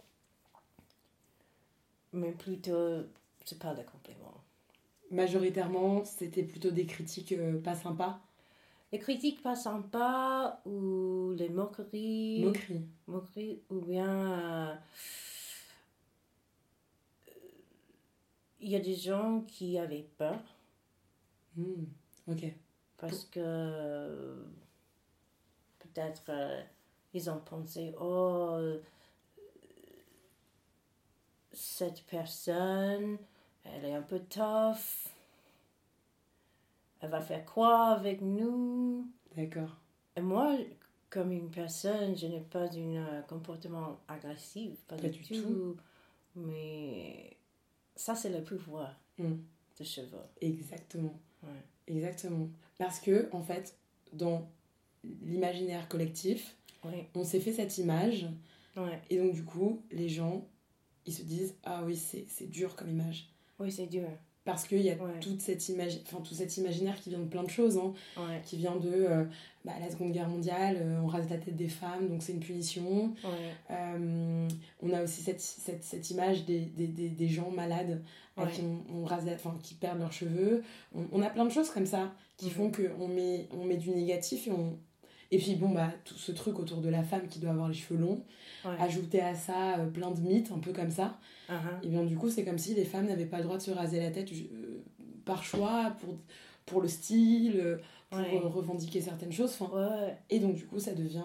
Mais 2.13 2.33
plutôt, 2.33 3.05
c'est 3.45 3.59
pas 3.59 3.75
des 3.75 3.85
compliments. 3.85 4.43
Majoritairement, 5.11 6.05
c'était 6.05 6.43
plutôt 6.43 6.71
des 6.71 6.87
critiques 6.87 7.33
euh, 7.33 7.61
pas 7.61 7.75
sympas. 7.75 8.21
Les 8.93 8.99
critiques 8.99 9.43
pas 9.43 9.55
sympas 9.55 10.61
ou 10.67 11.33
les 11.37 11.49
moqueries. 11.49 12.45
Moqueries. 12.45 12.87
moqueries, 13.07 13.63
ou 13.71 13.81
bien 13.81 14.33
euh, 14.33 14.75
il 18.61 18.69
y 18.71 18.77
a 18.77 18.81
des 18.81 18.95
gens 18.95 19.43
qui 19.47 19.79
avaient 19.79 20.09
peur 20.19 20.39
Mhm. 21.57 21.87
Ok. 22.29 22.45
parce 22.97 23.25
que 23.25 24.45
peut-être 25.93 26.23
euh, 26.29 26.63
ils 27.15 27.31
ont 27.31 27.39
pensé 27.41 27.95
oh 28.01 28.51
euh, 28.55 28.81
cette 31.53 32.03
personne 32.05 33.19
elle 33.65 33.85
est 33.85 33.95
un 33.95 34.03
peu 34.03 34.21
tough 34.21 35.09
elle 37.01 37.11
va 37.11 37.21
faire 37.21 37.45
quoi 37.45 37.89
avec 37.89 38.21
nous 38.21 39.07
D'accord. 39.37 39.77
Et 40.17 40.21
moi, 40.21 40.57
comme 41.09 41.33
une 41.33 41.51
personne, 41.51 42.17
je 42.17 42.27
n'ai 42.27 42.41
pas 42.41 42.65
un 42.65 42.97
euh, 42.97 43.23
comportement 43.23 43.99
agressif, 44.09 44.79
pas, 44.87 44.97
Pas 44.97 45.09
du, 45.09 45.23
tout. 45.23 45.77
Mais 46.37 47.37
ça, 47.97 48.15
c'est 48.15 48.31
le 48.31 48.43
pouvoir 48.43 48.97
Mm. 49.19 49.35
de 49.79 49.85
cheveux. 49.85 50.19
Exactement. 50.41 51.19
Ouais. 51.43 51.63
Exactement. 51.87 52.49
Parce 52.79 53.01
que, 53.01 53.29
en 53.33 53.43
fait, 53.43 53.77
dans 54.13 54.49
l'imaginaire 55.23 55.89
collectif, 55.89 56.57
on 57.15 57.25
s'est 57.25 57.41
fait 57.41 57.53
cette 57.53 57.77
image, 57.79 58.27
ouais. 58.77 59.01
et 59.11 59.19
donc 59.19 59.33
du 59.33 59.45
coup, 59.45 59.83
les 59.91 60.09
gens, 60.09 60.47
ils 61.07 61.13
se 61.13 61.23
disent 61.23 61.55
Ah 61.65 61.83
oui, 61.85 61.97
c'est 61.97 62.49
dur 62.51 62.77
comme 62.77 62.89
image. 62.91 63.29
oui 63.59 63.71
c'est 63.71 63.87
dur. 63.87 64.09
Parce 64.45 64.67
qu'il 64.67 64.81
y 64.81 64.91
a 64.91 64.95
Ouais. 64.95 65.21
toute 65.21 65.43
cette 65.43 65.69
imagi- 65.69 66.01
enfin, 66.07 66.23
tout 66.23 66.33
cet 66.35 66.57
imaginaire 66.57 66.99
qui 66.99 67.11
vient 67.11 67.19
de 67.19 67.27
plein 67.29 67.43
de 67.43 67.51
choses, 67.51 67.77
hein, 67.77 67.93
qui 68.47 68.57
vient 68.57 68.77
de 68.77 68.89
euh, 68.91 69.25
bah, 69.67 69.73
la 69.79 69.91
Seconde 69.91 70.13
Guerre 70.13 70.31
mondiale, 70.31 70.79
euh, 70.81 70.99
on 71.03 71.07
rase 71.07 71.29
la 71.29 71.37
tête 71.37 71.57
des 71.57 71.69
femmes, 71.69 72.09
donc 72.09 72.23
c'est 72.23 72.33
une 72.33 72.41
punition. 72.41 73.15
Euh, 73.71 74.49
on 74.83 74.93
a 74.95 75.03
aussi 75.03 75.21
cette, 75.23 75.41
cette, 75.43 75.85
cette 75.85 76.11
image 76.11 76.47
des, 76.47 76.61
des, 76.61 76.87
des, 76.87 77.11
des 77.11 77.29
gens 77.29 77.51
malades 77.51 78.03
à 78.39 78.47
qui, 78.47 78.63
on, 78.63 78.83
on 79.03 79.05
rase 79.05 79.27
la- 79.27 79.37
qui 79.63 79.75
perdent 79.75 79.99
leurs 80.01 80.13
cheveux. 80.13 80.63
On, 80.95 81.05
on 81.13 81.21
a 81.23 81.29
plein 81.29 81.45
de 81.45 81.51
choses 81.51 81.69
comme 81.71 81.87
ça 81.87 82.15
qui 82.39 82.47
Mhm. 82.47 82.53
font 82.53 82.73
qu'on 82.73 83.09
met, 83.09 83.47
on 83.53 83.65
met 83.67 83.77
du 83.77 83.91
négatif 83.91 84.47
et 84.49 84.53
on, 84.53 84.79
Et 85.33 85.39
puis 85.39 85.55
bon, 85.55 85.71
bah, 85.71 85.91
tout 86.05 86.15
ce 86.15 86.33
truc 86.33 86.59
autour 86.59 86.81
de 86.81 86.89
la 86.89 87.03
femme 87.05 87.29
qui 87.29 87.39
doit 87.39 87.51
avoir 87.53 87.69
les 87.69 87.75
cheveux 87.75 88.01
longs, 88.01 88.25
Ouais. 88.65 88.77
ajouter 88.79 89.21
à 89.23 89.35
ça 89.35 89.79
euh, 89.79 89.87
plein 89.87 90.11
de 90.11 90.21
mythes, 90.21 90.51
un 90.53 90.59
peu 90.59 90.73
comme 90.73 90.91
ça. 90.91 91.19
Uh-huh. 91.49 91.55
Et 91.85 91.89
bien 91.89 92.05
du 92.05 92.17
coup, 92.17 92.29
c'est 92.29 92.45
comme 92.45 92.59
si 92.59 92.75
les 92.75 92.85
femmes 92.85 93.07
n'avaient 93.07 93.27
pas 93.27 93.39
le 93.39 93.45
droit 93.45 93.57
de 93.57 93.63
se 93.63 93.71
raser 93.71 94.01
la 94.01 94.11
tête 94.11 94.31
euh, 94.33 94.83
par 95.25 95.43
choix, 95.45 95.95
pour, 96.01 96.17
pour 96.67 96.81
le 96.83 96.89
style, 96.89 97.59
euh, 97.61 97.77
pour 98.11 98.19
Ouais. 98.19 98.39
revendiquer 98.41 99.01
certaines 99.01 99.31
choses. 99.33 99.57
Ouais. 99.61 100.17
et 100.31 100.41
donc 100.41 100.55
du 100.57 100.67
coup, 100.67 100.81
ça 100.81 100.93
devient, 100.95 101.23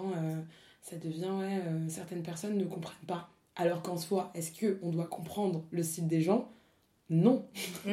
ça 0.82 0.98
devient 0.98 1.32
ouais, 1.32 1.62
certaines 1.90 2.22
personnes 2.22 2.58
ne 2.58 2.66
comprennent 2.66 3.08
pas. 3.08 3.30
Alors 3.56 3.82
qu'en 3.82 3.98
soi, 3.98 4.30
est-ce 4.36 4.52
que 4.52 4.78
on 4.84 4.92
doit 4.92 5.08
comprendre 5.08 5.64
le 5.72 5.82
style 5.82 6.08
des 6.08 6.22
gens? 6.22 6.52
Non, 7.10 7.48
Mm, 7.86 7.90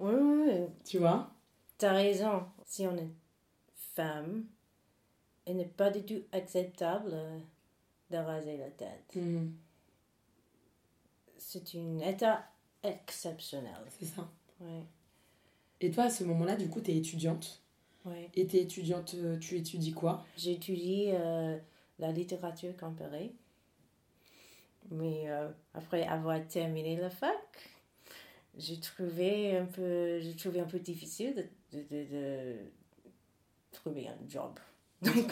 oui, 0.00 0.12
oui, 0.12 0.42
oui. 0.46 0.52
tu 0.84 0.98
vois? 0.98 1.30
T'as 1.78 1.92
raison. 1.92 2.42
Si 2.66 2.86
on 2.86 2.96
est 2.96 3.10
femme, 3.94 4.44
il 5.46 5.56
n'est 5.56 5.64
pas 5.66 5.90
du 5.90 6.02
tout 6.04 6.22
acceptable 6.32 7.14
de 8.10 8.16
raser 8.16 8.56
la 8.58 8.70
tête. 8.70 9.16
Mhm, 9.16 9.52
C'est 11.38 11.74
un 11.74 11.98
état 12.00 12.46
exceptionnel. 12.82 13.74
c'est 13.88 14.04
ça. 14.06 14.28
Ouais. 14.60 14.84
Et 15.80 15.90
toi, 15.90 16.04
à 16.04 16.10
ce 16.10 16.24
moment-là, 16.24 16.56
du 16.56 16.68
coup, 16.68 16.80
tu 16.80 16.90
es 16.92 16.96
étudiante? 16.96 17.62
Ouais. 18.04 18.30
Et 18.34 18.46
t'es 18.46 18.58
étudiante, 18.62 19.14
euh, 19.14 19.38
tu 19.38 19.56
étudies 19.56 19.92
quoi? 19.92 20.24
J'étudie 20.36 21.06
euh, 21.08 21.58
la 21.98 22.12
littérature 22.12 22.76
comparée. 22.76 23.32
Mais 24.90 25.28
euh, 25.30 25.48
après 25.74 26.06
avoir 26.06 26.46
terminé 26.48 26.96
la 26.96 27.10
fac, 27.10 27.36
j'ai 28.56 28.80
trouvé 28.80 29.56
un 29.56 29.66
peu, 29.66 30.20
j'ai 30.20 30.34
trouvé 30.36 30.60
un 30.60 30.64
peu 30.66 30.78
difficile 30.80 31.48
de, 31.72 31.78
de, 31.78 31.82
de- 31.90 32.04
de 32.10 32.58
trouver 33.72 34.08
un 34.08 34.18
job. 34.28 34.58
Ah 35.04 35.08
oui. 35.14 35.26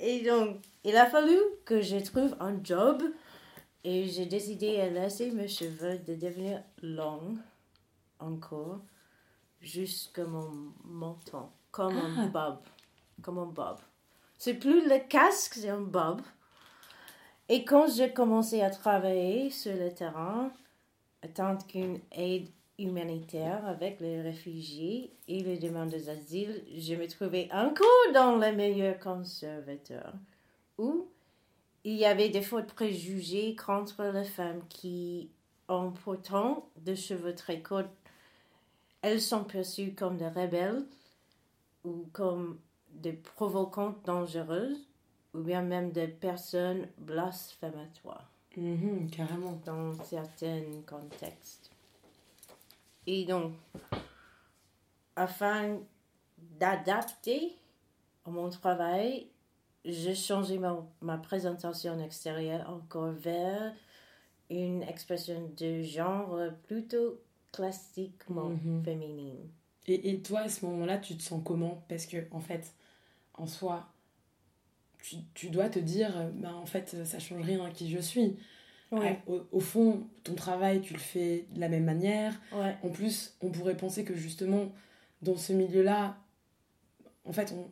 Et 0.00 0.22
donc, 0.22 0.58
il 0.84 0.96
a 0.96 1.06
fallu 1.06 1.38
que 1.64 1.80
je 1.80 1.96
trouve 1.96 2.36
un 2.40 2.62
job 2.62 3.02
et 3.84 4.08
j'ai 4.08 4.26
décidé 4.26 4.76
de 4.76 4.94
laisser 4.94 5.30
mes 5.30 5.48
cheveux 5.48 5.98
de 5.98 6.14
devenir 6.14 6.62
longs 6.82 7.36
encore 8.18 8.80
jusqu'à 9.60 10.24
mon 10.24 10.72
menton, 10.84 11.48
comme 11.70 11.96
un 11.96 12.26
bob. 12.26 12.58
Comme 13.22 13.38
un 13.38 13.46
bob. 13.46 13.78
C'est 14.38 14.54
plus 14.54 14.86
le 14.88 14.98
casque, 15.08 15.54
c'est 15.54 15.68
un 15.68 15.80
bob. 15.80 16.20
Et 17.48 17.64
quand 17.64 17.86
j'ai 17.94 18.12
commencé 18.12 18.62
à 18.62 18.70
travailler 18.70 19.50
sur 19.50 19.74
le 19.74 19.92
terrain, 19.92 20.50
tant 21.34 21.56
qu'une 21.56 22.00
aide 22.12 22.48
humanitaire 22.78 23.64
avec 23.66 24.00
les 24.00 24.20
réfugiés 24.20 25.12
et 25.28 25.40
les 25.40 25.58
demandeurs 25.58 26.00
d'asile, 26.00 26.62
je 26.76 26.94
me 26.94 27.06
trouvais 27.06 27.48
encore 27.52 28.12
dans 28.12 28.36
les 28.38 28.52
meilleurs 28.52 28.98
conservateurs, 28.98 30.12
où 30.78 31.06
il 31.84 31.94
y 31.94 32.04
avait 32.04 32.30
des 32.30 32.42
fautes 32.42 32.72
préjugés 32.72 33.54
contre 33.54 34.02
les 34.04 34.24
femmes 34.24 34.62
qui, 34.68 35.30
en 35.68 35.90
portant 35.90 36.68
des 36.76 36.96
cheveux 36.96 37.34
très 37.34 37.60
courts, 37.60 37.82
elles 39.02 39.20
sont 39.20 39.44
perçues 39.44 39.94
comme 39.94 40.16
des 40.16 40.28
rebelles 40.28 40.84
ou 41.84 42.06
comme 42.12 42.58
des 42.90 43.12
provocantes 43.12 44.04
dangereuses 44.04 44.86
ou 45.34 45.40
bien 45.40 45.62
même 45.62 45.90
des 45.90 46.08
personnes 46.08 46.88
blasphématoires 46.98 48.30
Mhm, 48.56 49.10
carrément. 49.10 49.60
dans 49.66 49.92
certains 50.04 50.62
contextes. 50.86 51.70
Et 53.06 53.24
donc, 53.24 53.52
afin 55.16 55.78
d'adapter 56.38 57.56
à 58.24 58.30
mon 58.30 58.48
travail, 58.50 59.26
j'ai 59.84 60.14
changé 60.14 60.58
ma, 60.58 60.76
ma 61.02 61.18
présentation 61.18 61.98
extérieure 62.00 62.68
encore 62.70 63.12
vers 63.12 63.74
une 64.50 64.82
expression 64.84 65.50
de 65.56 65.82
genre 65.82 66.38
plutôt 66.66 67.20
classiquement 67.52 68.50
Mhm. 68.50 68.82
féminine. 68.84 69.48
Et, 69.86 70.10
et 70.10 70.22
toi, 70.22 70.40
à 70.40 70.48
ce 70.48 70.64
moment-là, 70.64 70.98
tu 70.98 71.16
te 71.16 71.22
sens 71.22 71.42
comment? 71.44 71.84
Parce 71.88 72.06
que, 72.06 72.16
en 72.30 72.40
fait, 72.40 72.72
en 73.34 73.46
soi, 73.46 73.86
tu, 75.02 75.16
tu 75.34 75.50
dois 75.50 75.68
te 75.68 75.78
dire, 75.78 76.30
ben, 76.32 76.54
en 76.54 76.64
fait, 76.66 77.04
ça 77.04 77.18
change 77.18 77.42
rien 77.42 77.62
à 77.64 77.70
qui 77.70 77.90
je 77.90 77.98
suis. 77.98 78.36
Ouais, 78.92 79.18
Au, 79.26 79.42
au 79.50 79.60
fond, 79.60 80.06
ton 80.22 80.34
travail, 80.34 80.80
tu 80.80 80.92
le 80.92 81.00
fais 81.00 81.46
de 81.50 81.60
la 81.60 81.68
même 81.68 81.84
manière. 81.84 82.32
ouais, 82.52 82.76
En 82.82 82.90
plus, 82.90 83.34
on 83.42 83.50
pourrait 83.50 83.76
penser 83.76 84.04
que 84.04 84.14
justement, 84.14 84.70
dans 85.22 85.36
ce 85.36 85.52
milieu-là, 85.52 86.16
en 87.24 87.32
fait, 87.32 87.52
on, 87.56 87.66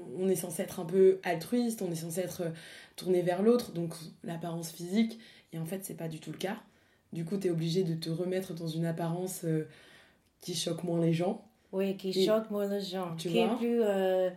on- 0.00 0.20
on- 0.24 0.28
est 0.28 0.36
censé 0.36 0.62
être 0.62 0.80
un 0.80 0.86
peu 0.86 1.20
altruiste, 1.22 1.82
on 1.82 1.90
est 1.90 1.96
censé 1.96 2.20
être 2.20 2.42
euh, 2.42 2.50
tourné 2.96 3.20
vers 3.20 3.42
l'autre, 3.42 3.72
donc 3.72 3.94
l'apparence 4.24 4.70
physique, 4.72 5.18
et 5.52 5.58
en 5.58 5.66
fait, 5.66 5.84
c'est 5.84 5.96
pas 5.96 6.08
du 6.08 6.18
tout 6.18 6.30
le 6.32 6.38
cas. 6.38 6.56
Du 7.12 7.26
coup, 7.26 7.36
tu 7.36 7.48
es 7.48 7.50
obligé 7.50 7.82
de 7.84 7.94
te 7.94 8.08
remettre 8.08 8.54
dans 8.54 8.68
une 8.68 8.86
apparence 8.86 9.44
euh, 9.44 9.68
qui 10.40 10.54
choque 10.54 10.82
moins 10.84 11.00
les 11.00 11.12
gens. 11.12 11.44
oui, 11.72 11.96
qui 11.98 12.10
Et- 12.10 12.24
choque 12.24 12.48
moins 12.50 12.66
les 12.68 12.80
gens, 12.80 13.14
tu 13.16 13.28
qui 13.28 13.38
est 13.38 13.56
plus, 13.58 13.82
euh, 13.82 14.30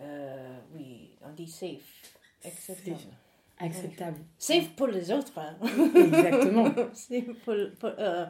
euh, 0.00 0.58
oui, 0.74 1.10
on 1.22 1.32
dit 1.32 1.48
safe, 1.48 2.16
acceptable. 2.44 2.96
Acceptable. 3.58 4.18
Safe 4.38 4.70
pour 4.76 4.88
les 4.88 5.10
autres. 5.12 5.38
hein. 5.38 5.56
Exactement. 5.94 6.66
Safe 6.92 7.32
pour, 7.44 7.54
pour, 7.78 7.90
euh, 7.98 8.26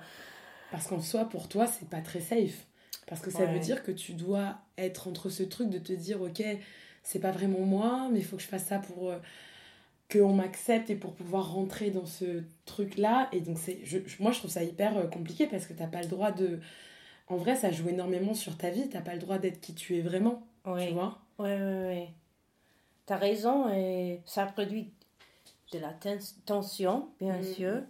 Parce 0.70 0.86
qu'en 0.86 1.00
soi, 1.00 1.24
pour 1.28 1.48
toi, 1.48 1.66
c'est 1.66 1.88
pas 1.88 2.00
très 2.00 2.20
safe. 2.20 2.66
Parce 3.06 3.20
que 3.20 3.30
ça 3.30 3.40
Ouais. 3.40 3.52
veut 3.52 3.58
dire 3.58 3.82
que 3.82 3.92
tu 3.92 4.12
dois 4.14 4.56
être 4.78 5.08
entre 5.08 5.28
ce 5.30 5.42
truc 5.42 5.70
de 5.70 5.78
te 5.78 5.92
dire, 5.92 6.20
ok, 6.22 6.42
c'est 7.02 7.18
pas 7.20 7.30
vraiment 7.30 7.60
moi, 7.60 8.08
mais 8.12 8.18
il 8.20 8.24
faut 8.24 8.36
que 8.36 8.42
je 8.42 8.48
fasse 8.48 8.64
ça 8.66 8.78
pour 8.78 9.10
euh, 9.10 9.18
qu'on 10.12 10.32
m'accepte 10.34 10.90
et 10.90 10.94
pour 10.96 11.14
pouvoir 11.14 11.52
rentrer 11.52 11.90
dans 11.90 12.06
ce 12.06 12.42
truc-là. 12.66 13.28
Et 13.32 13.40
donc, 13.40 13.58
c'est, 13.58 13.80
je, 13.84 13.98
moi, 14.20 14.32
je 14.32 14.38
trouve 14.38 14.50
ça 14.50 14.62
hyper 14.62 14.96
euh, 14.96 15.06
compliqué 15.06 15.46
parce 15.46 15.66
que 15.66 15.72
t'as 15.72 15.86
pas 15.86 16.02
le 16.02 16.08
droit 16.08 16.32
de. 16.32 16.60
En 17.28 17.36
vrai, 17.36 17.56
ça 17.56 17.70
joue 17.70 17.88
énormément 17.88 18.34
sur 18.34 18.56
ta 18.56 18.70
vie. 18.70 18.88
T'as 18.88 19.00
pas 19.00 19.14
le 19.14 19.20
droit 19.20 19.38
d'être 19.38 19.60
qui 19.60 19.74
tu 19.74 19.96
es 19.96 20.02
vraiment. 20.02 20.46
oui. 20.66 20.88
Tu 20.88 20.92
vois 20.94 21.18
Oui, 21.38 21.50
oui, 21.50 21.86
oui. 21.88 22.08
T'as 23.06 23.16
raison, 23.18 23.68
et 23.70 24.22
ça 24.24 24.46
produit 24.46 24.93
de 25.74 25.80
la 25.80 25.92
tens- 25.92 26.36
tension, 26.46 27.08
bien 27.20 27.38
Mhm. 27.38 27.54
sûr. 27.54 27.82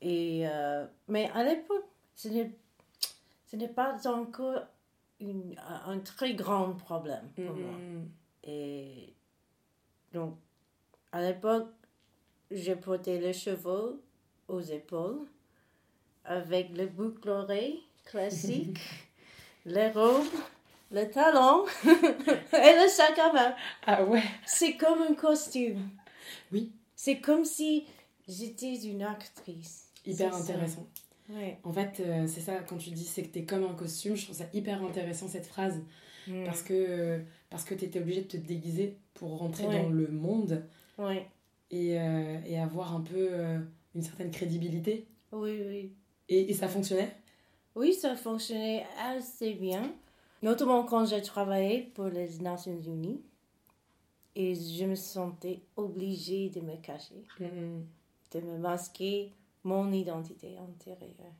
Et, 0.00 0.48
euh, 0.48 0.86
mais 1.08 1.30
à 1.34 1.44
l'époque, 1.44 1.84
ce 2.14 2.28
n'est, 2.28 3.68
pas 3.68 3.96
encore 4.08 4.62
une, 5.20 5.54
un 5.86 5.98
très 6.00 6.34
grand 6.34 6.72
problème 6.74 7.28
pour 7.34 7.54
moi. 7.54 7.74
Et 8.44 9.14
donc, 10.12 10.36
à 11.12 11.20
l'époque, 11.20 11.68
je 12.50 12.72
portais 12.72 13.18
les 13.18 13.34
cheveux 13.34 14.02
aux 14.48 14.60
épaules 14.60 15.26
avec 16.24 16.70
le 16.76 16.86
boucle 16.86 17.28
oreille 17.28 17.82
classique, 18.06 18.78
les 19.66 19.90
robes, 19.90 20.24
le 20.90 21.04
talon 21.10 21.66
et 21.84 22.74
le 22.82 22.88
sac 22.88 23.18
à 23.18 23.32
main. 23.32 23.54
Ah 23.86 24.02
ouais 24.04 24.22
C'est 24.46 24.76
comme 24.76 25.02
un 25.02 25.14
costume. 25.14 25.90
Oui. 26.52 26.72
C'est 27.02 27.18
comme 27.18 27.46
si 27.46 27.86
j'étais 28.28 28.74
une 28.84 29.00
actrice. 29.00 29.88
Hyper 30.04 30.34
intéressant. 30.34 30.86
Ouais. 31.30 31.56
En 31.64 31.72
fait, 31.72 31.98
euh, 32.00 32.26
c'est 32.26 32.42
ça, 32.42 32.56
quand 32.58 32.76
tu 32.76 32.90
dis 32.90 33.06
c'est 33.06 33.22
que 33.22 33.28
t'es 33.28 33.46
comme 33.46 33.64
un 33.64 33.72
costume, 33.72 34.16
je 34.16 34.24
trouve 34.24 34.36
ça 34.36 34.44
hyper 34.52 34.84
intéressant 34.84 35.26
cette 35.26 35.46
phrase. 35.46 35.80
Mm. 36.28 36.44
Parce 36.44 36.62
que, 36.62 37.22
parce 37.48 37.64
que 37.64 37.74
tu 37.74 37.86
étais 37.86 38.00
obligé 38.00 38.20
de 38.20 38.26
te 38.26 38.36
déguiser 38.36 38.98
pour 39.14 39.38
rentrer 39.38 39.66
Ouais. 39.66 39.82
dans 39.82 39.88
le 39.88 40.08
monde 40.08 40.62
Ouais. 40.98 41.26
et, 41.70 41.98
euh, 41.98 42.38
et 42.44 42.58
avoir 42.58 42.94
un 42.94 43.00
peu 43.00 43.28
euh, 43.30 43.58
une 43.94 44.02
certaine 44.02 44.30
crédibilité. 44.30 45.06
Oui, 45.32 45.58
oui. 45.66 45.92
Et, 46.28 46.50
et 46.50 46.52
ça 46.52 46.68
fonctionnait? 46.68 47.16
Oui, 47.76 47.94
ça 47.94 48.14
fonctionnait 48.14 48.84
assez 49.02 49.54
bien. 49.54 49.90
Notamment 50.42 50.84
quand 50.84 51.06
j'ai 51.06 51.22
travaillé 51.22 51.80
pour 51.94 52.08
les 52.08 52.28
Nations 52.40 52.78
Unies. 52.82 53.22
Et 54.36 54.54
je 54.54 54.84
me 54.84 54.94
sentais 54.94 55.60
obligée 55.76 56.50
de 56.50 56.60
me 56.60 56.76
cacher, 56.76 57.24
de 57.40 58.40
me 58.40 58.58
masquer 58.58 59.32
mon 59.64 59.92
identité 59.92 60.56
antérieure. 60.58 61.34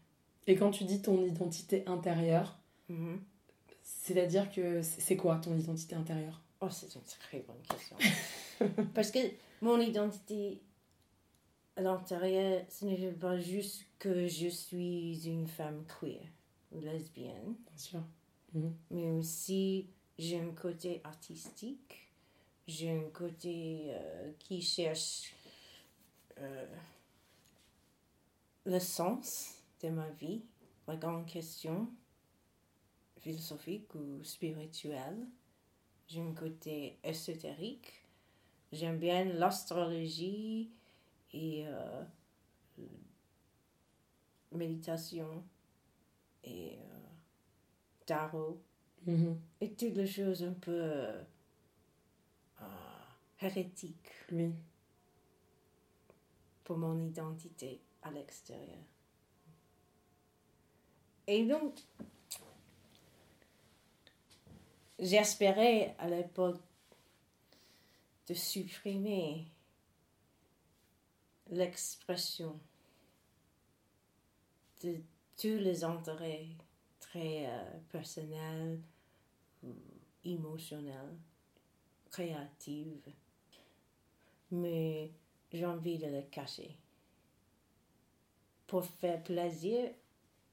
Et 0.47 0.57
quand 0.57 0.71
tu 0.71 0.85
dis 0.85 1.01
ton 1.01 1.25
identité 1.25 1.87
intérieure, 1.87 2.59
Mhm. 2.89 3.21
c'est-à-dire 3.83 4.51
que 4.51 4.83
c'est 4.83 5.17
quoi 5.17 5.37
ton 5.37 5.57
identité 5.57 5.95
intérieure? 5.95 6.41
Oh, 6.61 6.69
c'est 6.71 6.93
une 6.95 7.03
très 7.03 7.41
bonne 7.41 7.63
question. 7.69 7.97
Parce 8.95 9.11
que 9.13 9.21
mon 9.63 9.81
identité 9.81 10.61
à 11.77 11.83
l'intérieur, 11.83 12.63
ce 12.69 12.85
n'est 12.85 13.13
pas 13.13 13.39
juste 13.39 13.87
que 13.99 14.27
je 14.27 14.49
suis 14.49 15.27
une 15.29 15.47
femme 15.47 15.85
queer 16.01 16.21
ou 16.73 16.81
lesbienne, 16.81 17.55
Bien 17.67 17.77
sûr. 17.79 18.03
mais 18.91 19.11
aussi 19.13 19.87
j'ai 20.19 20.39
un 20.41 20.51
côté 20.53 21.01
artistique, 21.05 22.10
j'ai 22.71 22.91
un 22.91 23.11
côté 23.11 23.87
euh, 23.89 24.33
qui 24.39 24.63
cherche 24.63 25.35
euh, 26.39 26.67
le 28.65 28.79
sens 28.79 29.57
de 29.83 29.89
ma 29.89 30.09
vie, 30.11 30.43
la 30.87 30.97
grande 30.97 31.27
question. 31.27 31.89
philosophique 33.19 33.95
ou 33.95 34.23
spirituel. 34.23 35.27
J'ai 36.07 36.23
un 36.23 36.33
côté 36.33 36.99
ésotérique. 37.05 37.93
J'aime 38.73 38.99
bien 38.99 39.25
l'astrologie 39.25 40.71
et 41.33 41.65
euh, 41.67 42.05
méditation 44.53 45.45
et 46.45 46.79
tarot. 48.07 48.63
Mhm. 49.07 49.41
Et 49.61 49.73
toutes 49.73 49.97
les 49.97 50.07
choses 50.07 50.43
un 50.45 50.53
peu 50.53 50.83
hérétiques 53.41 54.11
Oui. 54.33 54.53
pour 56.65 56.77
mon 56.79 57.01
identité 57.07 57.81
à 58.03 58.11
l'extérieur. 58.11 58.85
Et 61.27 61.45
donc, 61.45 61.79
j'espérais 64.99 65.95
à 65.99 66.09
l'époque 66.09 66.61
de 68.27 68.35
supprimer 68.35 69.47
l'expression 71.51 72.59
de 74.83 75.01
tous 75.37 75.59
les 75.59 75.85
intérêts 75.85 76.49
très 77.01 77.47
euh, 77.47 77.79
personnels 77.91 78.81
émotionnels, 80.25 81.17
créatifs. 82.11 83.09
Mais 84.51 85.13
j'ai 85.53 85.67
envie 85.67 85.99
de 85.99 86.07
le 86.07 86.23
cacher. 86.23 86.77
Pour 88.67 88.85
faire 88.85 89.23
plaisir 89.23 89.91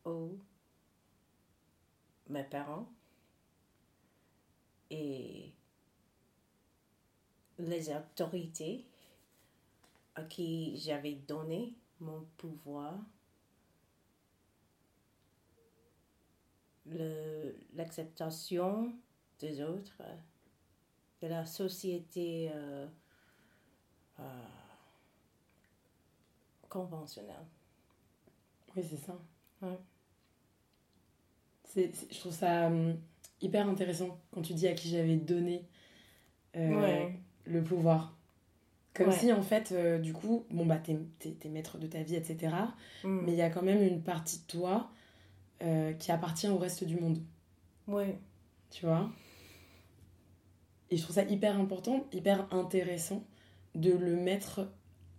aux 0.06 0.38
mes 2.30 2.44
parents 2.44 2.88
et 4.90 5.54
les 7.60 7.90
autorités 7.96 8.86
à 10.16 10.24
qui 10.24 10.78
j'avais 10.78 11.14
donné 11.14 11.74
mon 12.00 12.26
pouvoir, 12.38 12.96
l'acceptation 17.74 18.94
des 19.40 19.62
autres, 19.62 20.02
de 21.22 21.28
la 21.28 21.46
société 21.46 22.50
euh, 22.54 22.88
euh, 24.20 24.24
conventionnelle. 26.70 27.36
Oui, 28.76 28.84
c'est 28.90 28.98
ça. 28.98 29.18
Ouais. 29.62 29.80
Je 31.76 32.20
trouve 32.20 32.34
ça 32.34 32.68
hum, 32.68 32.98
hyper 33.42 33.68
intéressant 33.68 34.20
quand 34.32 34.42
tu 34.42 34.54
dis 34.54 34.68
à 34.68 34.74
qui 34.74 34.90
j'avais 34.90 35.16
donné 35.18 35.66
euh, 36.56 36.82
Ouais. 36.82 37.20
le 37.46 37.64
pouvoir. 37.64 38.16
Comme 38.94 39.10
Ouais. 39.10 39.18
si, 39.18 39.32
en 39.32 39.44
fait, 39.44 39.72
euh, 39.72 40.00
du 40.00 40.12
coup, 40.12 40.46
bon, 40.50 40.66
bah, 40.66 40.78
t'es 40.80 40.98
maître 41.50 41.78
de 41.78 41.86
ta 41.86 42.02
vie, 42.02 42.16
etc. 42.16 42.56
Mm. 43.04 43.22
Mais 43.26 43.32
il 43.34 43.38
y 43.38 43.44
a 43.44 43.50
quand 43.52 43.62
même 43.62 43.84
une 43.84 44.02
partie 44.02 44.40
de 44.40 44.46
toi 44.48 44.90
euh, 45.62 45.94
qui 45.94 46.12
appartient 46.12 46.48
au 46.48 46.58
reste 46.58 46.84
du 46.84 47.00
monde. 47.00 47.20
Oui. 47.88 48.06
Tu 48.72 48.86
vois? 48.86 49.10
Et 50.90 50.98
je 50.98 51.04
trouve 51.04 51.16
ça 51.16 51.24
hyper 51.24 51.60
important, 51.60 52.06
hyper 52.12 52.52
intéressant 52.54 53.24
de 53.78 53.92
le 53.94 54.16
mettre 54.16 54.68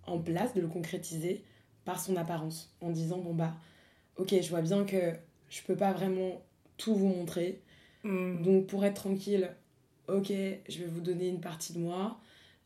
en 0.07 0.19
place, 0.19 0.55
de 0.55 0.61
le 0.61 0.69
concrétiser 0.69 1.43
par 1.85 1.99
son 2.01 2.17
apparence. 2.17 2.71
En 2.81 2.91
disant, 2.91 3.19
bon, 3.19 3.35
bah, 3.35 3.55
ok, 4.17 4.35
je 4.41 4.49
vois 4.51 4.61
bien 4.63 4.85
que 4.85 5.13
je 5.49 5.63
peux 5.63 5.77
pas 5.77 5.93
vraiment 5.93 6.43
tout 6.77 6.95
vous 6.95 7.09
montrer. 7.09 7.61
Mm. 8.05 8.43
Donc 8.43 8.67
pour 8.67 8.85
être 8.85 8.95
tranquille, 9.03 9.51
ok, 10.09 10.29
je 10.29 10.79
vais 10.79 10.87
vous 10.87 11.01
donner 11.01 11.29
une 11.29 11.41
partie 11.41 11.73
de 11.73 11.79
moi, 11.79 12.19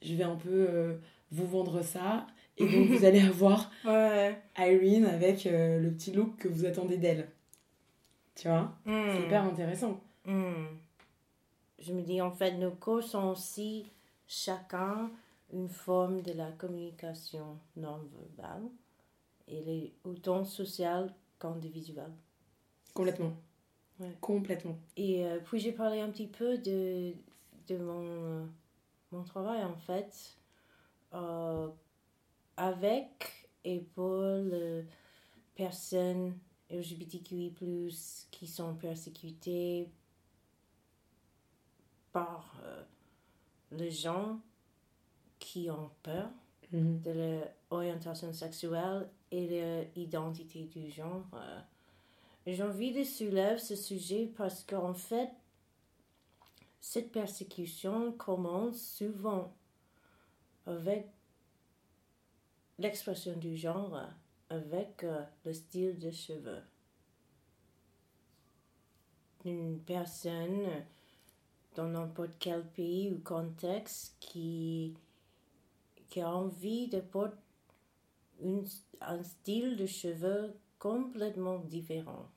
je 0.03 0.15
vais 0.15 0.25
un 0.25 0.37
peu 0.37 0.67
euh, 0.69 0.95
vous 1.31 1.47
vendre 1.47 1.83
ça, 1.83 2.27
et 2.59 2.67
donc 2.69 2.89
vous 2.89 3.05
allez 3.05 3.21
avoir 3.21 3.71
Ouais. 3.85 4.37
Irene 4.59 5.07
avec 5.07 5.47
euh, 5.47 5.79
le 5.81 5.91
petit 5.93 6.13
look 6.13 6.37
que 6.39 6.49
vous 6.49 6.65
attendez 6.67 6.97
d'elle. 6.97 7.29
Tu 8.35 8.49
vois? 8.49 8.75
C'est 8.87 8.91
Mm. 8.93 9.25
hyper 9.27 9.45
intéressant. 9.45 10.01
Hmm. 10.25 10.67
Je 11.79 11.93
me 11.93 12.01
dis, 12.03 12.21
en 12.21 12.31
fait, 12.31 12.53
nos 12.53 12.71
corps 12.71 13.03
sont 13.03 13.29
aussi 13.29 13.87
chacun 14.29 15.11
une 15.53 15.69
forme 15.69 16.23
de 16.23 16.33
la 16.33 16.51
communication 16.53 17.59
non 17.77 18.01
verbale. 18.17 18.69
Et 19.49 19.61
les 19.63 19.95
autant 20.05 20.45
sociale 20.45 21.15
qu'individuelle. 21.39 22.13
Complètement. 22.95 23.33
Ouais. 23.99 24.17
Complètement. 24.21 24.79
Et 24.97 25.27
euh, 25.27 25.41
puis 25.45 25.59
j'ai 25.61 25.73
parlé 25.73 26.01
un 26.01 26.11
petit 26.11 26.27
peu 26.27 26.59
de, 26.59 27.13
de 27.69 27.77
mon, 27.77 28.03
euh, 28.03 28.45
mon 29.11 29.23
travail, 29.25 29.63
en 29.65 29.77
fait, 29.77 30.37
euh, 31.13 31.69
avec 32.57 33.49
et 33.65 33.81
pour 33.81 34.23
les 34.23 34.85
personnes 35.55 36.39
LGBTQI, 36.71 37.55
qui 38.31 38.47
sont 38.47 38.75
persécutées 38.75 39.91
par 42.13 42.61
les 43.71 43.91
gens 43.91 44.41
qui 45.53 45.71
ont 45.71 45.91
peur 46.03 46.31
Mhm. 46.73 47.03
de 47.03 47.11
leur 47.11 47.49
orientation 47.71 48.33
sexuelle 48.33 49.07
et 49.31 49.47
leur 49.47 49.85
identité 49.95 50.65
du 50.65 50.91
genre. 50.91 51.27
euh. 51.35 51.61
J'ai 52.47 52.63
envie 52.63 52.93
de 52.93 53.05
soulever 53.05 53.59
ce 53.59 53.77
sujet 53.77 54.33
parce 54.35 54.65
qu'en 54.65 54.95
fait, 54.95 55.29
cette 56.81 57.13
persécution 57.13 58.13
commence 58.13 58.81
souvent 58.81 59.53
avec 60.65 61.07
l'expression 62.79 63.37
du 63.37 63.55
genre, 63.55 64.01
avec 64.49 65.05
euh, 65.05 65.23
le 65.45 65.53
style 65.53 65.99
de 65.99 66.11
cheveux. 66.11 66.63
Une 69.45 69.79
personne 69.81 70.67
dans 71.75 71.89
n'importe 71.89 72.33
quel 72.39 72.65
pays 72.71 73.11
ou 73.13 73.19
contexte 73.21 74.17
qui 74.21 74.95
qui 76.13 76.21
a 76.21 76.31
envie 76.31 76.89
de 76.89 77.01
porter 77.01 77.39
un 79.01 79.23
style 79.23 79.79
de 79.79 79.87
cheveux 79.87 80.55
complètement 80.79 81.59
différent 81.61 82.29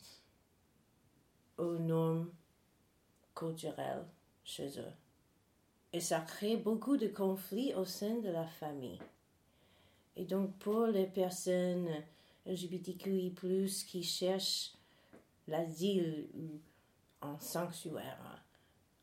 aux 1.58 1.78
normes 1.78 2.32
culturelles 3.36 4.06
chez 4.46 4.80
eux. 4.80 4.94
Et 5.92 6.00
ça 6.00 6.22
crée 6.22 6.56
beaucoup 6.56 6.96
de 6.96 7.10
conflits 7.10 7.74
au 7.74 7.84
sein 7.84 8.16
de 8.20 8.30
la 8.30 8.48
famille. 8.48 9.02
Et 10.16 10.24
donc 10.24 10.58
pour 10.58 10.86
les 10.86 11.08
personnes 11.08 11.90
LGBTQI+, 12.46 13.34
qui 13.90 14.04
cherchent 14.04 14.72
l'asile 15.50 16.30
ou 16.34 16.62
un 17.28 17.38
sanctuaire, 17.40 18.42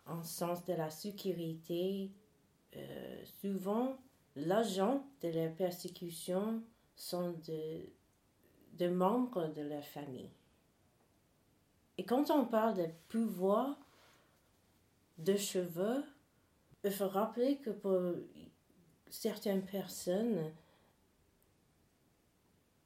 en 0.07 0.23
sens 0.23 0.65
de 0.65 0.73
la 0.73 0.89
sécurité, 0.89 2.11
euh, 2.75 3.23
souvent 3.43 3.99
l'agent 4.37 5.05
de 5.23 5.29
la 5.29 5.49
persécution 5.49 6.63
sont 6.97 7.33
de, 7.47 7.81
de 8.79 8.89
membres 8.89 9.49
de 9.49 9.63
leur 9.63 9.85
famille. 9.85 10.31
Et 11.99 12.05
quand 12.05 12.31
on 12.31 12.47
parle 12.47 12.75
de 12.75 12.87
pouvoir 13.09 13.77
de 15.19 15.37
cheveux, 15.37 16.05
il 16.85 16.91
faut 16.91 17.09
rappeler 17.09 17.59
que 17.59 17.71
pour 17.71 18.15
certaines 19.09 19.65
personnes, 19.65 20.53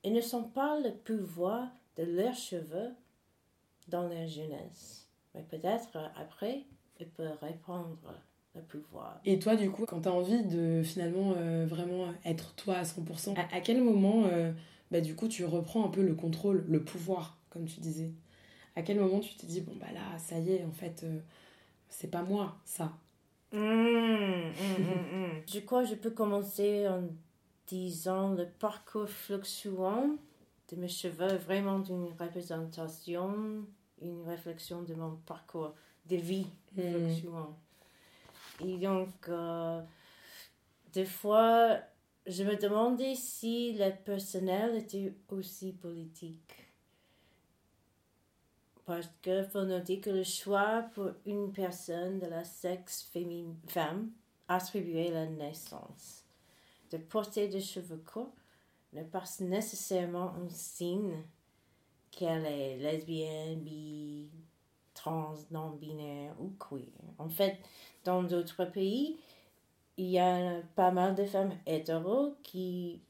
ils 0.02 0.12
ne 0.12 0.20
sont 0.20 0.44
pas 0.44 0.78
le 0.80 0.92
pouvoir 0.92 1.68
de 1.96 2.02
leurs 2.02 2.34
cheveux 2.34 2.92
dans 3.88 4.08
leur 4.08 4.26
jeunesse. 4.26 5.08
Mais 5.34 5.42
peut-être 5.42 5.96
après, 6.16 6.64
ils 6.98 7.08
peuvent 7.08 7.38
Et 9.24 9.38
toi, 9.38 9.56
du 9.56 9.70
coup, 9.70 9.84
quand 9.86 10.02
tu 10.02 10.08
as 10.08 10.12
envie 10.12 10.44
de 10.44 10.82
finalement 10.82 11.34
euh, 11.36 11.66
vraiment 11.66 12.06
être 12.24 12.54
toi 12.54 12.76
à 12.76 12.84
100%, 12.84 13.34
à, 13.36 13.56
à 13.56 13.60
quel 13.60 13.82
moment, 13.82 14.24
euh, 14.26 14.52
bah, 14.90 15.00
du 15.00 15.14
coup, 15.14 15.28
tu 15.28 15.44
reprends 15.44 15.84
un 15.84 15.88
peu 15.88 16.02
le 16.02 16.14
contrôle, 16.14 16.64
le 16.68 16.82
pouvoir, 16.84 17.38
comme 17.50 17.66
tu 17.66 17.80
disais? 17.80 18.12
À 18.76 18.82
quel 18.82 19.00
moment 19.00 19.20
tu 19.20 19.34
te 19.34 19.46
dis, 19.46 19.60
bon, 19.62 19.72
bah 19.80 19.86
là, 19.94 20.18
ça 20.18 20.38
y 20.38 20.52
est, 20.52 20.64
en 20.64 20.72
fait, 20.72 21.02
euh, 21.04 21.18
c'est 21.88 22.10
pas 22.10 22.22
moi, 22.22 22.56
ça? 22.64 22.92
Mm, 23.52 23.58
mm, 23.58 24.52
mm, 24.78 25.26
mm. 25.26 25.42
Je 25.52 25.60
crois 25.60 25.82
que 25.84 25.90
je 25.90 25.94
peux 25.94 26.10
commencer 26.10 26.86
en 26.88 27.02
disant 27.66 28.34
le 28.34 28.46
parcours 28.46 29.08
fluctuant 29.08 30.16
de 30.70 30.76
mes 30.76 30.88
cheveux 30.88 31.36
vraiment 31.36 31.82
une 31.84 32.12
représentation, 32.20 33.64
une 34.02 34.22
réflexion 34.26 34.82
de 34.82 34.94
mon 34.94 35.16
parcours 35.26 35.74
de 36.06 36.16
vie 36.16 36.46
fluctuant. 36.74 37.56
Et 38.60 38.78
donc, 38.78 39.28
euh, 39.28 39.82
des 40.92 41.04
fois, 41.04 41.78
je 42.26 42.42
me 42.42 42.56
demandais 42.56 43.14
si 43.14 43.74
le 43.74 43.90
personnel 44.04 44.76
était 44.76 45.14
aussi 45.28 45.72
politique. 45.72 46.54
Parce 48.84 49.08
qu'il 49.20 49.48
faut 49.52 49.64
noter 49.64 50.00
que 50.00 50.10
le 50.10 50.22
choix 50.22 50.84
pour 50.94 51.10
une 51.26 51.52
personne 51.52 52.18
de 52.20 52.26
la 52.26 52.44
sexe 52.44 53.10
femme 53.66 54.10
attribué 54.48 55.10
la 55.10 55.26
naissance 55.26 56.26
de 56.90 56.98
porter 56.98 57.48
des 57.48 57.60
cheveux 57.60 58.02
courts 58.06 58.32
n'est 58.92 59.04
pas 59.04 59.24
nécessairement 59.40 60.34
un 60.34 60.48
signe 60.48 61.22
qu'elle 62.10 62.46
est 62.46 62.76
lesbienne, 62.78 63.60
bi, 63.60 64.30
trans, 65.06 65.34
non-binaire 65.50 66.34
ou 66.40 66.52
queer. 66.58 66.90
En 67.18 67.28
fait, 67.28 67.58
dans 68.04 68.22
d'autres 68.22 68.64
pays, 68.64 69.16
il 69.96 70.06
y 70.06 70.18
a 70.18 70.60
pas 70.74 70.90
mal 70.90 71.14
de 71.14 71.24
femmes 71.24 71.54
hétéros 71.64 72.34
qui, 72.42 73.00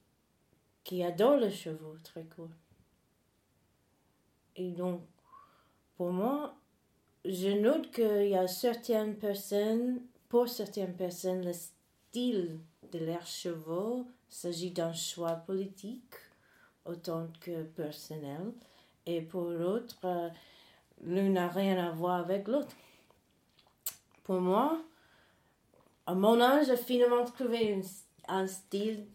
qui 0.85 1.02
adorent 1.02 1.38
les 1.38 1.50
cheveux 1.50 1.98
très 2.04 2.24
courts. 2.24 2.50
Et 4.56 4.70
donc, 4.70 5.00
pour 5.96 6.12
moi, 6.12 6.54
je 7.24 7.48
note 7.48 7.90
qu'il 7.90 8.28
y 8.28 8.37
a 8.37 8.46
certaines 8.46 9.16
personnes, 9.16 10.00
pour 10.28 10.48
certaines 10.48 10.94
personnes, 10.94 11.44
le 11.44 11.52
style 11.52 12.59
de 12.92 12.98
leurs 12.98 13.26
cheveux 13.26 14.04
s'agit 14.28 14.70
d'un 14.70 14.92
choix 14.92 15.32
politique 15.32 16.14
autant 16.85 17.28
que 17.40 17.62
personnel. 17.62 18.52
Et 19.06 19.22
pour 19.22 19.44
l'autre, 19.44 19.96
euh, 21.04 21.14
l'un 21.14 21.30
n'a 21.30 21.48
rien 21.48 21.78
à 21.85 21.90
voir 21.90 22.20
avec 22.20 22.48
l'autre. 22.48 22.74
Pour 24.24 24.40
moi, 24.40 24.78
à 26.06 26.14
mon 26.14 26.40
âge, 26.40 26.66
j'ai 26.66 26.76
finalement 26.76 27.24
trouvé 27.24 27.80
un 28.28 28.46
style 28.46 29.06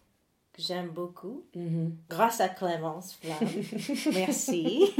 que 0.53 0.61
j'aime 0.61 0.89
beaucoup, 0.89 1.43
Mhm. 1.55 1.95
grâce 2.09 2.41
à 2.41 2.49
Clémence 2.49 3.13
Flamme. 3.15 3.39
Merci. 4.13 4.91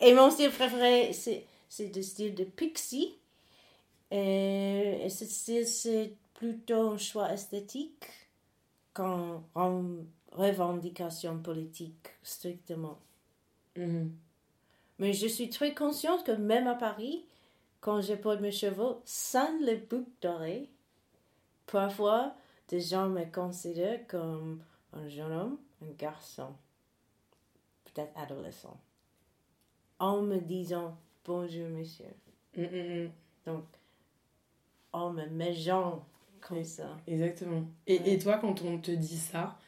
Et 0.00 0.14
mon 0.14 0.30
style 0.30 0.50
préféré, 0.50 1.12
c'est, 1.12 1.44
c'est 1.68 1.94
le 1.94 2.02
style 2.02 2.34
de 2.34 2.44
Pixie. 2.44 3.16
Et, 4.10 5.00
et 5.04 5.08
ce 5.08 5.24
style, 5.24 5.66
c'est 5.66 6.12
plutôt 6.34 6.90
un 6.90 6.98
choix 6.98 7.32
esthétique 7.32 8.04
qu'en 8.92 9.42
en 9.54 9.82
revendication 10.32 11.38
politique, 11.38 12.08
strictement. 12.22 12.98
Mhm. 13.76 14.12
Mais 14.98 15.12
je 15.12 15.26
suis 15.26 15.50
très 15.50 15.74
consciente 15.74 16.24
que 16.24 16.32
même 16.32 16.66
à 16.66 16.74
Paris, 16.74 17.24
quand 17.80 18.00
je 18.00 18.14
porte 18.14 18.40
mes 18.40 18.52
cheveux 18.52 18.96
sans 19.04 19.58
les 19.60 19.76
boucles 19.76 20.10
dorées, 20.22 20.70
parfois 21.66 22.34
des 22.68 22.80
gens 22.80 23.08
me 23.08 23.24
considèrent 23.24 24.06
comme 24.06 24.62
un 24.92 25.08
jeune 25.08 25.32
homme, 25.32 25.58
un 25.82 25.90
garçon, 25.98 26.54
peut-être 27.84 28.12
adolescent, 28.16 28.80
en 29.98 30.22
me 30.22 30.38
disant 30.38 30.96
bonjour 31.24 31.68
monsieur. 31.68 32.06
Mhm, 32.56 32.64
mhm. 32.66 33.10
Donc, 33.46 33.64
en 34.92 35.10
me 35.12 35.26
mégeant 35.26 36.06
comme 36.40 36.62
ça. 36.64 36.96
Exactement. 37.06 37.64
Et, 37.86 37.98
Ouais. 37.98 38.10
et 38.12 38.18
toi, 38.18 38.38
quand 38.38 38.62
on 38.62 38.78
te 38.78 38.92
dit 38.92 39.18
ça, 39.18 39.58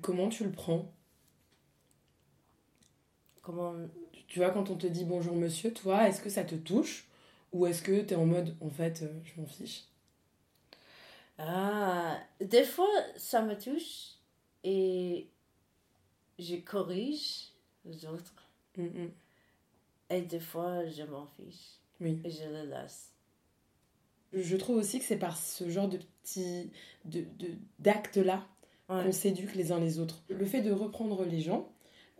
comment 0.00 0.28
tu 0.28 0.44
le 0.44 0.52
prends? 0.52 0.90
Comment 3.42 3.74
Tu- 4.32 4.38
Tu 4.38 4.38
vois, 4.40 4.50
quand 4.50 4.70
on 4.70 4.76
te 4.76 4.86
dit 4.86 5.04
bonjour 5.04 5.36
monsieur, 5.36 5.72
toi, 5.72 6.08
est-ce 6.08 6.20
que 6.22 6.30
ça 6.30 6.44
te 6.44 6.54
touche 6.54 7.06
Ou 7.52 7.66
est-ce 7.66 7.82
que 7.82 8.00
t'es 8.00 8.14
en 8.14 8.26
mode, 8.26 8.56
en 8.60 8.70
fait, 8.70 9.02
euh, 9.02 9.20
je 9.24 9.40
m'en 9.40 9.46
fiche? 9.46 9.84
Ah, 11.38 12.18
des 12.40 12.64
fois, 12.64 12.88
ça 13.16 13.42
me 13.42 13.58
touche 13.58 14.16
et 14.64 15.28
je 16.38 16.56
corrige 16.56 17.52
les 17.84 18.04
autres. 18.06 18.34
Mhm. 18.76 19.12
Et 20.10 20.22
des 20.22 20.38
fois, 20.38 20.86
je 20.88 21.02
m'en 21.02 21.26
fiche 21.26 21.80
Oui. 22.00 22.18
et 22.24 22.30
je 22.30 22.44
le 22.44 22.70
laisse. 22.70 23.12
Je 24.32 24.56
trouve 24.56 24.76
aussi 24.78 24.98
que 24.98 25.04
c'est 25.04 25.18
par 25.18 25.36
ce 25.36 25.68
genre 25.70 25.88
de 25.88 25.98
petits 26.22 26.70
de, 27.04 27.20
de, 27.38 27.50
d'actes-là 27.80 28.46
Ouais. 28.88 29.04
qu'on 29.04 29.12
s'éduque 29.12 29.54
les 29.54 29.72
uns 29.72 29.80
les 29.80 29.98
autres. 29.98 30.22
Le 30.28 30.44
fait 30.44 30.60
de 30.62 30.72
reprendre 30.72 31.24
les 31.24 31.40
gens, 31.40 31.71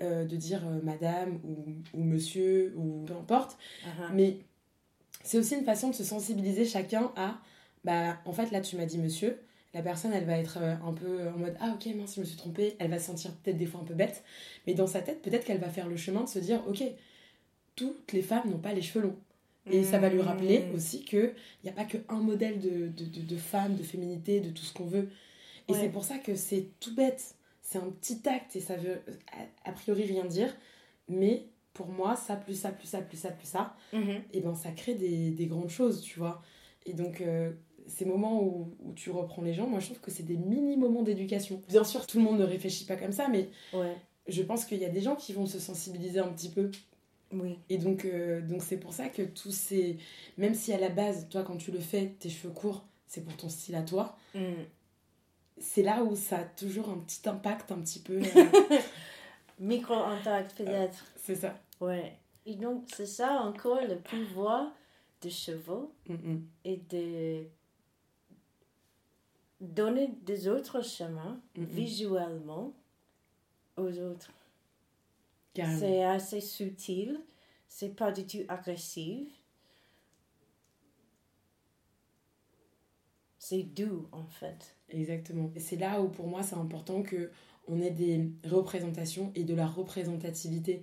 euh, 0.02 0.24
de 0.24 0.36
dire 0.36 0.66
euh, 0.66 0.80
madame 0.82 1.38
ou, 1.44 1.64
ou 1.98 2.02
monsieur 2.02 2.74
ou 2.76 3.04
peu 3.06 3.14
importe, 3.14 3.56
Ah, 3.84 4.10
mais 4.14 4.38
c'est 5.24 5.38
aussi 5.38 5.54
une 5.54 5.64
façon 5.64 5.90
de 5.90 5.94
se 5.94 6.04
sensibiliser 6.04 6.64
chacun 6.64 7.12
à 7.16 7.40
bah 7.84 8.18
en 8.24 8.32
fait 8.32 8.50
là 8.50 8.60
tu 8.60 8.76
m'as 8.76 8.86
dit 8.86 8.98
monsieur, 8.98 9.40
la 9.74 9.82
personne 9.82 10.12
elle 10.12 10.24
va 10.24 10.38
être 10.38 10.58
euh, 10.60 10.74
un 10.84 10.92
peu 10.92 11.28
en 11.28 11.38
mode 11.38 11.56
ah 11.60 11.74
ok 11.74 11.86
mince 11.96 12.14
je 12.16 12.20
me 12.20 12.24
suis 12.26 12.36
trompée, 12.36 12.76
elle 12.78 12.90
va 12.90 12.98
se 12.98 13.06
sentir 13.06 13.32
peut-être 13.36 13.56
des 13.58 13.66
fois 13.66 13.80
un 13.80 13.84
peu 13.84 13.94
bête, 13.94 14.22
mais 14.66 14.74
dans 14.74 14.86
sa 14.86 15.00
tête 15.02 15.22
peut-être 15.22 15.44
qu'elle 15.44 15.58
va 15.60 15.68
faire 15.70 15.88
le 15.88 15.96
chemin 15.96 16.22
de 16.24 16.28
se 16.28 16.38
dire 16.38 16.62
ok 16.68 16.82
toutes 17.76 18.12
les 18.12 18.22
femmes 18.22 18.50
n'ont 18.50 18.58
pas 18.58 18.72
les 18.74 18.82
cheveux 18.82 19.04
longs. 19.06 19.16
Et 19.70 19.84
ça 19.84 19.98
va 19.98 20.08
lui 20.08 20.20
rappeler 20.20 20.66
Mm. 20.70 20.74
aussi 20.74 21.04
qu'il 21.04 21.34
n'y 21.62 21.70
a 21.70 21.72
pas 21.72 21.84
qu'un 21.84 22.18
modèle 22.20 22.58
de, 22.58 22.88
de, 22.88 23.04
de, 23.04 23.20
de 23.20 23.36
femme, 23.36 23.76
de 23.76 23.82
féminité, 23.84 24.40
de 24.40 24.50
tout 24.50 24.64
ce 24.64 24.74
qu'on 24.74 24.86
veut. 24.86 25.08
Et 25.68 25.72
Ouais. 25.72 25.78
c'est 25.80 25.88
pour 25.88 26.04
ça 26.04 26.18
que 26.18 26.34
c'est 26.34 26.68
tout 26.80 26.94
bête. 26.94 27.36
C'est 27.72 27.78
un 27.78 27.88
petit 27.90 28.20
acte 28.28 28.54
et 28.54 28.60
ça 28.60 28.76
veut 28.76 29.00
a, 29.64 29.72
priori 29.72 30.04
rien 30.04 30.26
dire. 30.26 30.54
Mais 31.08 31.46
pour 31.72 31.86
moi, 31.88 32.16
ça, 32.16 32.36
plus 32.36 32.54
ça, 32.54 32.70
plus 32.70 32.86
ça, 32.86 33.00
plus 33.00 33.16
ça, 33.16 33.30
plus 33.30 33.46
ça, 33.46 33.74
Mhm. 33.94 34.20
et 34.34 34.40
ben 34.40 34.54
ça 34.54 34.72
crée 34.72 34.94
des, 34.94 35.30
des 35.30 35.46
grandes 35.46 35.70
choses, 35.70 36.02
tu 36.02 36.18
vois. 36.18 36.42
Et 36.84 36.92
donc, 36.92 37.22
euh, 37.22 37.50
ces 37.86 38.04
moments 38.04 38.42
où, 38.42 38.76
où 38.80 38.92
tu 38.92 39.10
reprends 39.10 39.40
les 39.42 39.54
gens, 39.54 39.66
moi 39.66 39.80
je 39.80 39.86
trouve 39.86 40.00
que 40.00 40.10
c'est 40.10 40.22
des 40.22 40.36
mini-moments 40.36 41.02
d'éducation. 41.02 41.62
Bien 41.68 41.82
sûr, 41.84 42.06
tout 42.06 42.18
le 42.18 42.24
monde 42.24 42.38
ne 42.40 42.44
réfléchit 42.44 42.84
pas 42.84 42.96
comme 42.96 43.12
ça, 43.12 43.28
mais 43.28 43.48
Ouais, 43.72 43.96
je 44.28 44.42
pense 44.42 44.66
qu'il 44.66 44.78
y 44.78 44.84
a 44.84 44.90
des 44.90 45.00
gens 45.00 45.16
qui 45.16 45.32
vont 45.32 45.46
se 45.46 45.58
sensibiliser 45.58 46.18
un 46.20 46.28
petit 46.28 46.50
peu. 46.50 46.70
oui. 47.32 47.58
Et 47.70 47.78
donc, 47.78 48.04
euh, 48.04 48.42
donc 48.42 48.62
c'est 48.62 48.76
pour 48.76 48.92
ça 48.92 49.08
que 49.08 49.22
tous 49.22 49.50
ces. 49.52 49.96
Même 50.36 50.54
si 50.54 50.74
à 50.74 50.78
la 50.78 50.90
base, 50.90 51.26
toi, 51.30 51.42
quand 51.42 51.56
tu 51.56 51.70
le 51.72 51.78
fais, 51.80 52.08
tes 52.18 52.28
cheveux 52.28 52.52
courts, 52.52 52.84
c'est 53.06 53.24
pour 53.24 53.34
ton 53.36 53.48
style 53.48 53.76
à 53.76 53.82
toi, 53.82 54.14
Mm. 54.34 54.40
C'est 55.58 55.82
là 55.82 56.02
où 56.02 56.16
ça 56.16 56.38
a 56.38 56.44
toujours 56.44 56.88
un 56.90 56.98
petit 56.98 57.28
impact, 57.28 57.72
un 57.72 57.80
petit 57.80 58.00
peu. 58.00 58.20
euh, 58.20 58.78
Micro-intact 59.58 60.56
peut-être. 60.56 61.04
c'est 61.16 61.36
ça. 61.36 61.54
Ouais. 61.80 62.18
Et 62.46 62.54
donc, 62.56 62.84
c'est 62.94 63.06
ça 63.06 63.40
encore 63.42 63.80
le 63.82 63.98
pouvoir 63.98 64.72
de 65.22 65.28
chevaux 65.28 65.92
Mm, 66.08 66.38
et 66.64 66.76
de 66.90 67.44
donner 69.60 70.08
des 70.22 70.48
autres 70.48 70.82
chemins 70.84 71.40
visuellement 71.54 72.72
aux 73.76 73.98
autres. 74.00 74.32
C'est 75.54 76.02
assez 76.02 76.40
subtil, 76.40 77.20
c'est 77.68 77.94
pas 77.94 78.10
du 78.10 78.26
tout 78.26 78.44
agressif. 78.48 79.28
C'est 83.52 83.64
doux 83.64 84.08
en 84.12 84.24
fait. 84.24 84.76
Exactement. 84.88 85.50
Et 85.54 85.60
c'est 85.60 85.76
là 85.76 86.00
où 86.00 86.08
pour 86.08 86.26
moi 86.26 86.42
c'est 86.42 86.56
important 86.56 87.02
que 87.02 87.30
on 87.68 87.80
ait 87.82 87.90
des 87.90 88.30
représentations 88.44 89.30
et 89.34 89.44
de 89.44 89.54
la 89.54 89.66
représentativité 89.66 90.82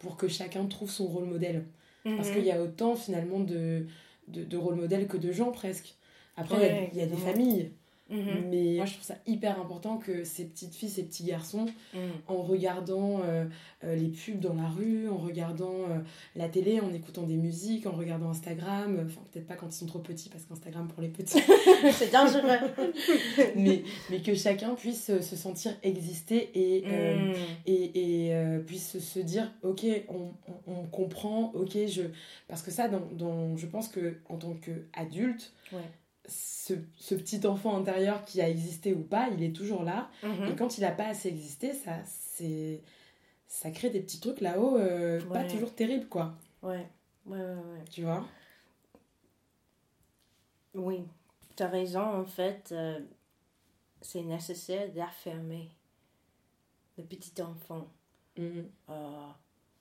pour 0.00 0.18
que 0.18 0.28
chacun 0.28 0.66
trouve 0.66 0.90
son 0.90 1.06
rôle 1.06 1.24
modèle. 1.24 1.64
Parce 2.04 2.28
Mhm. 2.28 2.34
qu'il 2.34 2.44
y 2.44 2.50
a 2.50 2.62
autant 2.62 2.94
finalement 2.94 3.40
de, 3.40 3.86
de, 4.28 4.44
de 4.44 4.56
rôles 4.58 4.76
modèles 4.76 5.08
que 5.08 5.16
de 5.16 5.32
gens 5.32 5.50
presque. 5.50 5.96
Après, 6.36 6.56
il 6.56 6.60
y 6.60 6.64
a- 6.64 6.72
Ouais, 6.72 6.90
il 6.92 6.98
y, 6.98 7.02
a 7.02 7.06
des 7.06 7.16
familles, 7.16 7.72
Mhm. 8.10 8.48
mais 8.50 8.74
moi 8.76 8.84
je 8.86 8.92
trouve 8.94 9.04
ça 9.04 9.14
hyper 9.26 9.60
important 9.60 9.96
que 9.98 10.24
ces 10.24 10.44
petites 10.44 10.74
filles, 10.74 10.88
ces 10.88 11.04
petits 11.04 11.24
garçons, 11.24 11.66
Mhm. 11.94 12.00
en 12.28 12.42
regardant 12.42 13.20
euh, 13.24 13.44
euh, 13.84 13.94
les 13.96 14.08
pubs 14.08 14.40
dans 14.40 14.54
la 14.54 14.68
rue, 14.68 15.08
en 15.08 15.16
regardant 15.16 15.74
euh, 15.88 15.98
la 16.36 16.48
télé, 16.48 16.80
en 16.80 16.92
écoutant 16.92 17.22
des 17.22 17.36
musiques, 17.36 17.86
en 17.86 17.92
regardant 17.92 18.30
Instagram, 18.30 18.98
enfin 19.06 19.20
peut-être 19.32 19.46
pas 19.46 19.54
quand 19.56 19.68
ils 19.68 19.78
sont 19.78 19.86
trop 19.86 20.00
petits 20.00 20.28
parce 20.28 20.44
qu'Instagram 20.44 20.88
pour 20.88 21.00
les 21.02 21.08
petits, 21.08 21.40
c'est 21.92 22.12
dangereux. 22.12 22.58
mais, 23.56 23.82
mais 24.10 24.20
que 24.20 24.34
chacun 24.34 24.74
puisse 24.74 25.06
se 25.20 25.36
sentir 25.36 25.72
exister 25.82 26.50
et, 26.54 26.84
euh, 26.86 27.16
Mhm. 27.20 27.34
et, 27.66 28.28
et, 28.28 28.58
puisse 28.66 28.98
se 28.98 29.18
dire 29.20 29.50
ok 29.62 29.84
on, 30.08 30.30
on, 30.66 30.72
on 30.72 30.86
comprend 30.86 31.52
ok 31.54 31.76
je 31.86 32.02
parce 32.48 32.62
que 32.62 32.70
ça 32.70 32.88
dans, 32.88 33.00
dans- 33.12 33.56
je 33.56 33.66
pense 33.66 33.88
que 33.88 34.16
en 34.28 34.36
tant 34.36 34.54
qu'adulte 34.54 35.52
Ouais. 35.72 35.78
Ce, 36.30 36.74
ce 36.96 37.14
petit 37.14 37.46
enfant 37.46 37.76
intérieur 37.76 38.24
qui 38.24 38.40
a 38.40 38.48
existé 38.48 38.94
ou 38.94 39.02
pas 39.02 39.28
il 39.36 39.42
est 39.42 39.52
toujours 39.54 39.82
là 39.82 40.08
et 40.22 40.26
Mhm. 40.26 40.56
quand 40.56 40.78
il 40.78 40.82
n'a 40.82 40.92
pas 40.92 41.06
assez 41.08 41.28
existé 41.28 41.72
ça 41.74 41.96
c'est 42.06 42.80
ça 43.48 43.70
crée 43.72 43.90
des 43.90 44.00
petits 44.00 44.20
trucs 44.20 44.40
là-haut 44.40 44.76
euh, 44.78 45.20
pas 45.32 45.44
toujours 45.44 45.74
terribles 45.74 46.06
quoi 46.08 46.34
Ouais. 46.62 46.86
Ouais, 47.26 47.38
ouais, 47.38 47.54
ouais. 47.54 47.84
tu 47.90 48.02
vois? 48.02 48.24
Oui, 50.74 51.02
tu 51.56 51.62
as 51.62 51.68
raison, 51.68 52.00
en 52.02 52.24
fait, 52.24 52.68
euh, 52.72 53.00
c'est 54.00 54.22
nécessaire 54.22 54.90
d'affirmer 54.92 55.68
le 56.96 57.04
petit 57.04 57.40
enfant 57.42 57.88
Mhm. 58.38 58.64
euh, 58.88 59.26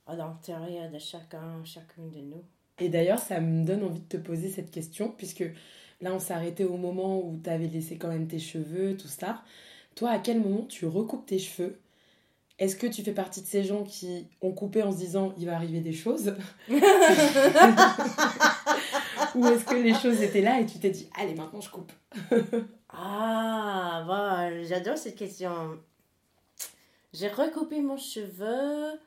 à 0.08 0.16
l'intérieur 0.16 0.90
de 0.92 0.98
chacun, 1.00 1.64
chacune 1.64 2.10
de 2.10 2.20
nous. 2.20 2.44
Et 2.80 2.90
d'ailleurs, 2.90 3.20
ça 3.20 3.40
me 3.40 3.64
donne 3.66 3.84
envie 3.84 4.00
de 4.02 4.08
te 4.08 4.18
poser 4.18 4.50
cette 4.50 4.72
question, 4.72 5.12
puisque 5.12 5.44
là, 6.02 6.14
on 6.14 6.20
s'est 6.20 6.34
arrêté 6.34 6.66
au 6.66 6.78
moment 6.78 7.20
où 7.20 7.40
tu 7.44 7.50
avais 7.50 7.68
laissé 7.68 7.98
quand 7.98 8.10
même 8.10 8.28
tes 8.28 8.40
cheveux, 8.40 8.96
tout 8.98 9.08
ça. 9.08 9.44
Toi, 9.96 10.12
à 10.12 10.20
quel 10.20 10.40
moment 10.40 10.66
tu 10.66 10.86
recoupes 10.86 11.26
tes 11.26 11.40
cheveux? 11.40 11.80
Est-ce 12.58 12.76
que 12.76 12.88
tu 12.88 13.04
fais 13.04 13.14
partie 13.14 13.42
de 13.42 13.48
ces 13.48 13.64
gens 13.64 13.84
qui 13.84 14.28
ont 14.42 14.52
coupé 14.52 14.84
en 14.84 14.92
se 14.92 14.98
disant 14.98 15.34
il 15.38 15.46
va 15.46 15.56
arriver 15.56 15.80
des 15.80 15.94
choses? 15.94 16.36
Ou 19.36 19.46
est-ce 19.46 19.64
que 19.64 19.76
les 19.76 19.94
choses 19.94 20.22
étaient 20.22 20.42
là 20.42 20.60
et 20.60 20.66
tu 20.66 20.78
t'es 20.80 20.90
dit 20.90 21.10
allez 21.18 21.36
maintenant 21.36 21.62
je 21.62 21.70
coupe? 21.70 21.92
Ah, 22.90 24.50
j'adore 24.64 24.98
cette 24.98 25.16
question. 25.16 25.80
J'ai 27.14 27.30
recoupé 27.30 27.80
mon 27.82 27.98
cheveu 27.98 29.00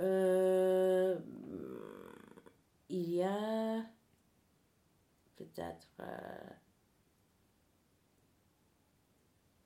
euh, 0.00 1.16
il 2.90 3.14
y 3.14 3.22
a 3.22 3.82
peut-être 5.36 5.88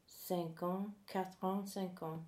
5 0.06 0.62
ans, 0.62 0.86
4 1.08 1.44
ans, 1.44 1.66
5 1.66 2.02
ans. 2.04 2.22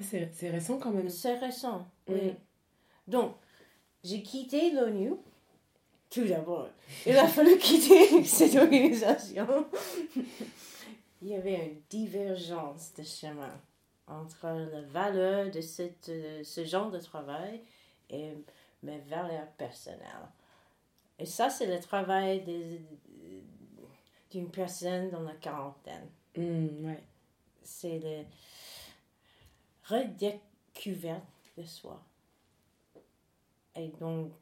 C'est 0.00 0.50
récent 0.50 0.78
quand 0.78 0.90
même. 0.90 1.10
C'est 1.10 1.38
récent, 1.38 1.86
oui. 2.08 2.34
Donc, 3.06 3.36
j'ai 4.02 4.22
quitté 4.22 4.70
l'ONU. 4.70 5.12
Tout 6.10 6.24
d'abord, 6.24 6.68
il 7.06 7.16
a 7.16 7.28
fallu 7.28 7.58
quitter 7.58 8.24
cette 8.24 8.54
organisation. 8.54 9.66
il 11.20 11.28
y 11.28 11.34
avait 11.34 11.66
une 11.66 11.80
divergence 11.90 12.94
de 12.94 13.02
chemin 13.02 13.60
entre 14.06 14.46
la 14.46 14.80
valeur 14.82 15.50
de 15.50 15.60
cette, 15.60 16.10
ce 16.42 16.64
genre 16.64 16.90
de 16.90 16.98
travail 16.98 17.60
et 18.08 18.32
mes 18.82 19.00
valeurs 19.00 19.48
personnelles. 19.58 20.28
Et 21.18 21.26
ça, 21.26 21.50
c'est 21.50 21.66
le 21.66 21.80
travail 21.80 22.44
d'une 24.30 24.50
personne 24.50 25.10
dans 25.10 25.22
la 25.22 25.34
quarantaine. 25.34 26.08
Mm, 26.36 26.86
ouais. 26.86 27.04
C'est 27.62 27.98
le 27.98 28.24
redécouverte 29.84 31.24
de 31.56 31.62
soi. 31.64 32.02
Et 33.76 33.88
donc, 33.88 34.32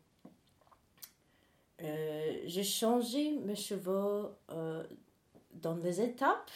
euh, 1.82 2.42
j'ai 2.46 2.64
changé 2.64 3.32
mes 3.38 3.56
cheveux 3.56 4.34
euh, 4.50 4.86
dans 5.52 5.76
des 5.76 6.00
étapes. 6.00 6.50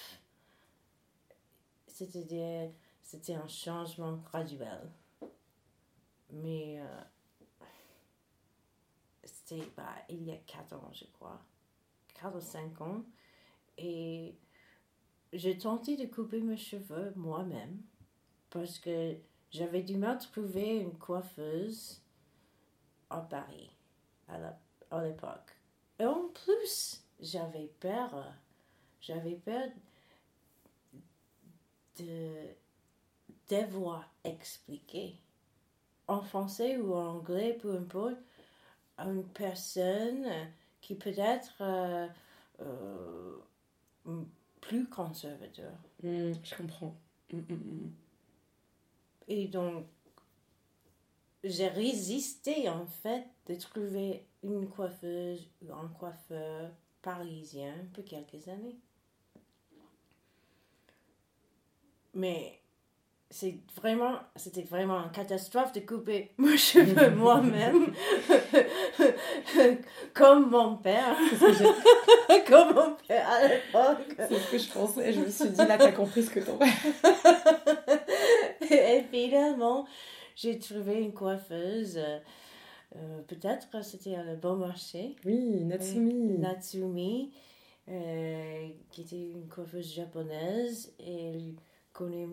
C'est-à-dire, 1.87 2.71
c'était 3.03 3.35
un 3.35 3.49
changement 3.49 4.17
graduel. 4.17 4.91
Mais 6.31 6.81
euh, 6.81 7.01
c'était 9.47 9.71
bah, 9.77 9.95
il 10.09 10.25
y 10.25 10.33
a 10.33 10.37
4 10.37 10.75
ans, 10.75 10.91
je 10.93 11.05
crois. 11.05 11.41
4 12.21 12.37
ou 12.37 12.41
5 12.41 12.81
ans. 12.81 13.05
Et 13.79 14.35
j'ai 15.33 15.57
tenté 15.57 15.97
de 15.97 16.07
couper 16.07 16.41
mes 16.41 16.57
cheveux 16.57 17.13
moi-même 17.15 17.81
parce 18.51 18.79
que 18.79 19.17
j'avais 19.51 19.83
du 19.83 19.97
mal 19.97 20.17
à 20.17 20.19
trouver 20.19 20.79
une 20.79 20.97
coiffeuse 20.99 22.03
à 23.11 23.21
Paris 23.21 23.71
à 24.29 25.05
l'époque. 25.05 25.57
Et 25.99 26.07
en 26.07 26.29
plus, 26.29 27.05
j'avais 27.21 27.71
peur, 27.81 28.33
j'avais 29.01 29.37
peur 29.37 29.69
de 31.99 32.35
devoir 33.49 34.11
expliquer 34.25 35.21
en 36.09 36.21
français 36.21 36.77
ou 36.79 36.95
en 36.95 37.17
anglais, 37.17 37.57
peu 37.61 37.77
importe, 37.77 38.17
une 38.99 39.25
personne 39.25 40.27
qui 40.81 40.95
peut 40.95 41.15
être 41.17 41.57
euh, 41.61 42.09
euh, 42.61 43.39
plus 44.61 44.87
conservateur. 44.89 45.73
Hmm, 46.03 46.33
je 46.43 46.55
comprends. 46.57 46.97
Hmm, 47.33 47.39
hmm, 47.41 47.91
Et 49.29 49.49
donc, 49.49 49.87
j'ai 51.45 51.69
résisté 51.69 52.69
en 52.69 52.85
fait 52.87 53.27
de 53.47 53.55
trouver 53.55 54.27
une 54.43 54.69
coiffeuse 54.69 55.49
ou 55.63 55.73
un 55.73 55.89
coiffeur 55.89 56.71
parisien 57.03 57.73
pour 57.95 58.05
quelques 58.05 58.49
années. 58.49 58.77
Mais 62.15 62.61
c'est 63.31 63.59
vraiment, 63.75 64.19
c'était 64.37 64.63
vraiment 64.63 65.05
une 65.05 65.11
catastrophe 65.11 65.73
de 65.73 65.81
couper 65.81 66.33
mes 66.39 66.57
cheveux 66.57 67.11
moi-même, 67.17 67.93
comme 70.15 70.51
mon 70.51 70.77
père, 70.77 71.17
comme 72.47 72.75
mon 72.75 72.95
père 73.07 73.29
à 73.29 73.49
l'époque. 73.49 74.17
C'est 74.17 74.39
ce 74.39 74.51
que 74.51 74.59
je 74.59 74.71
pensais, 74.71 75.13
je 75.13 75.21
me 75.21 75.31
suis 75.31 75.49
dit, 75.49 75.57
là, 75.57 75.77
t'as 75.77 75.93
compris 75.93 76.23
ce 76.23 76.31
que 76.31 76.41
ton 76.41 76.57
père. 76.57 76.69
Et 78.71 79.05
finalement, 79.11 79.87
j'ai 80.37 80.59
trouvé 80.59 81.01
une 81.01 81.13
coiffeuse, 81.13 81.99
euh, 81.99 83.23
peut-être 83.27 83.83
c'était 83.83 84.15
à 84.15 84.23
le 84.23 84.37
bon 84.37 84.57
marché. 84.57 85.17
Oui, 85.25 85.65
Natsumi. 85.65 86.39
Natsumi, 86.39 87.33
euh, 87.89 88.69
qui 88.91 89.03
était 89.03 89.31
une 89.31 89.49
coiffeuse 89.49 89.93
japonaise, 89.95 90.95
et 91.01 91.31
elle 91.31 91.55
connaît 91.93 92.29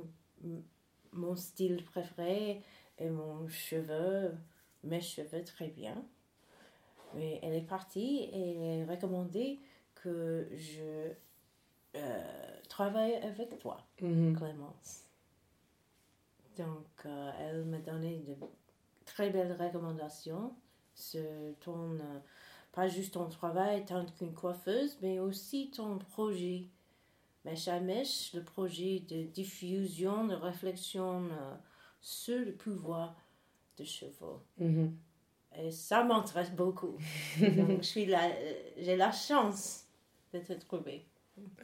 mon 1.14 1.36
style 1.36 1.84
préféré 1.84 2.62
et 2.98 3.10
mon 3.10 3.48
cheveu, 3.48 4.34
mes 4.84 5.02
cheveux 5.02 5.44
très 5.44 5.68
bien. 5.68 6.04
Mais 7.16 7.40
elle 7.44 7.54
est 7.54 7.62
partie 7.62 8.30
et 8.32 8.58
elle 8.58 8.90
a 8.90 8.92
recommandé 8.92 9.60
que 9.96 10.48
je 10.56 11.12
euh, 11.96 12.60
travaille 12.70 13.16
avec 13.16 13.60
toi, 13.60 13.78
mhm. 14.02 14.36
Clémence. 14.36 15.04
Donc, 16.58 16.88
euh, 17.06 17.32
elle 17.40 17.66
m'a 17.66 17.80
donné 17.80 18.20
de 18.20 18.36
très 19.06 19.30
belles 19.30 19.56
recommandations 19.60 20.54
sur 20.96 21.22
ton, 21.60 21.92
euh, 21.92 22.20
pas 22.72 22.88
juste 22.88 23.14
ton 23.14 23.28
travail 23.30 23.86
tant 23.86 24.06
qu'une 24.06 24.34
coiffeuse, 24.34 24.98
mais 25.02 25.20
aussi 25.20 25.72
ton 25.72 25.98
projet 25.98 26.68
À 27.46 27.80
mèche, 27.82 28.34
le 28.34 28.42
projet 28.42 29.02
de 29.02 29.24
diffusion, 29.24 30.28
de 30.28 30.34
réflexion 30.34 31.26
euh, 31.26 31.56
sur 32.00 32.40
le 32.40 32.54
pouvoir 32.54 33.16
des 33.78 33.86
chevaux. 33.86 34.42
Mm-hmm. 34.62 34.92
Et 35.60 35.72
ça 35.72 36.04
m'intéresse 36.04 36.52
beaucoup. 36.52 36.98
Donc, 37.40 37.82
euh, 37.98 38.32
j'ai 38.78 38.96
la 38.96 39.12
chance 39.12 39.86
de 40.34 40.40
te 40.40 40.54
trouver. 40.54 41.06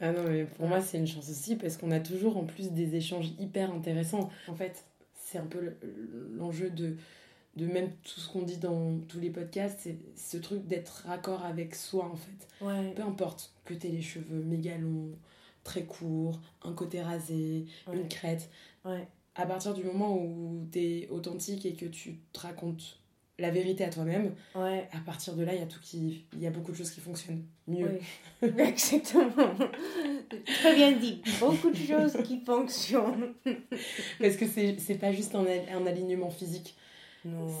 Ah 0.00 0.12
non, 0.12 0.24
mais 0.28 0.44
pour 0.44 0.66
moi, 0.66 0.80
c'est 0.80 0.98
une 0.98 1.06
chance 1.06 1.30
aussi 1.30 1.56
parce 1.56 1.76
qu'on 1.76 1.90
a 1.90 2.00
toujours 2.00 2.36
en 2.36 2.44
plus 2.44 2.72
des 2.72 2.94
échanges 2.96 3.32
hyper 3.38 3.72
intéressants. 3.72 4.30
En 4.48 4.54
fait, 4.54 4.84
c'est 5.14 5.38
un 5.38 5.46
peu 5.46 5.74
l'enjeu 6.36 6.70
de, 6.70 6.96
de 7.56 7.66
même 7.66 7.90
tout 8.02 8.20
ce 8.20 8.28
qu'on 8.30 8.42
dit 8.42 8.58
dans 8.58 8.98
tous 9.08 9.20
les 9.20 9.30
podcasts, 9.30 9.80
c'est 9.80 9.98
ce 10.16 10.36
truc 10.36 10.66
d'être 10.66 11.04
raccord 11.06 11.44
avec 11.44 11.74
soi 11.74 12.04
en 12.04 12.16
fait. 12.16 12.64
Ouais. 12.64 12.92
Peu 12.94 13.02
importe 13.02 13.52
que 13.64 13.74
tu 13.74 13.86
aies 13.86 13.90
les 13.90 14.02
cheveux 14.02 14.42
méga 14.42 14.76
longs, 14.76 15.12
très 15.64 15.84
court, 15.84 16.40
un 16.62 16.72
côté 16.72 17.02
rasé, 17.02 17.66
une 17.92 18.08
crête. 18.08 18.50
Ouais. 18.84 19.06
À 19.34 19.46
partir 19.46 19.74
du 19.74 19.84
moment 19.84 20.16
où 20.16 20.66
tu 20.72 20.78
es 20.78 21.08
authentique 21.08 21.64
et 21.66 21.74
que 21.74 21.86
tu 21.86 22.18
te 22.32 22.40
racontes 22.40 22.98
la 23.38 23.50
vérité 23.50 23.84
à 23.84 23.90
toi-même, 23.90 24.34
ouais. 24.54 24.86
à 24.92 24.98
partir 24.98 25.34
de 25.34 25.42
là, 25.42 25.54
il 25.54 25.60
y 25.60 25.62
a 25.62 25.66
tout 25.66 25.80
qui 25.80 26.26
il 26.34 26.42
y 26.42 26.46
a 26.46 26.50
beaucoup 26.50 26.72
de 26.72 26.76
choses 26.76 26.90
qui 26.90 27.00
fonctionnent 27.00 27.44
mieux. 27.66 28.00
Oui. 28.42 28.48
Exactement. 28.58 29.54
Très 30.60 30.74
bien 30.74 30.92
dit. 30.92 31.22
Beaucoup 31.38 31.70
de 31.70 31.76
choses 31.76 32.18
qui 32.24 32.40
fonctionnent. 32.44 33.32
Parce 34.20 34.36
que 34.36 34.46
c'est 34.46 34.98
pas 34.98 35.12
juste 35.12 35.34
un, 35.34 35.46
un 35.46 35.86
alignement 35.86 36.30
physique. 36.30 36.74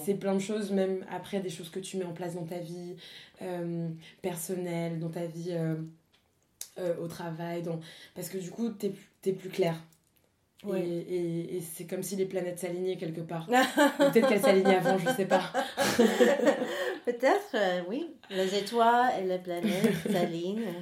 C'est 0.04 0.14
plein 0.14 0.34
de 0.34 0.40
choses, 0.40 0.70
même 0.70 1.04
après 1.10 1.40
des 1.40 1.50
choses 1.50 1.68
que 1.68 1.80
tu 1.80 1.98
mets 1.98 2.04
en 2.04 2.12
place 2.12 2.34
dans 2.34 2.44
ta 2.44 2.58
vie 2.58 2.96
euh, 3.42 3.88
personnelle, 4.22 4.98
dans 4.98 5.10
ta 5.10 5.26
vie 5.26 5.50
euh, 5.50 5.74
euh, 6.80 6.96
au 7.00 7.08
travail, 7.08 7.62
dans... 7.62 7.80
parce 8.14 8.28
que 8.28 8.38
du 8.38 8.50
coup, 8.50 8.70
t'es 8.70 8.92
es 9.26 9.32
plus 9.32 9.50
clair. 9.50 9.76
Et, 10.68 10.78
et, 10.78 11.56
et 11.56 11.60
c'est 11.60 11.86
comme 11.86 12.02
si 12.02 12.16
les 12.16 12.26
planètes 12.26 12.58
s'alignaient 12.58 12.96
quelque 12.96 13.22
part. 13.22 13.46
Peut-être 13.98 14.28
qu'elles 14.28 14.40
s'alignaient 14.40 14.76
avant, 14.76 14.98
je 14.98 15.08
sais 15.14 15.24
pas. 15.24 15.50
Peut-être, 17.06 17.54
euh, 17.54 17.80
oui. 17.88 18.10
Les 18.28 18.54
étoiles 18.54 19.12
et 19.20 19.26
les 19.26 19.38
planètes 19.38 19.94
s'alignent. 20.12 20.74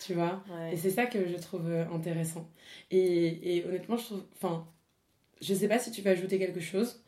Tu 0.00 0.14
vois? 0.14 0.42
Et 0.72 0.76
c'est 0.76 0.90
ça 0.90 1.06
que 1.06 1.28
je 1.28 1.36
trouve 1.36 1.68
euh, 1.68 1.84
intéressant. 1.92 2.48
Et, 2.90 3.56
et 3.56 3.64
honnêtement, 3.66 3.98
je 3.98 4.04
trouve. 4.04 4.24
Enfin, 4.36 4.66
je 5.42 5.52
sais 5.52 5.68
pas 5.68 5.78
si 5.78 5.90
tu 5.90 6.00
veux 6.00 6.10
ajouter 6.10 6.38
quelque 6.38 6.60
chose. 6.60 7.02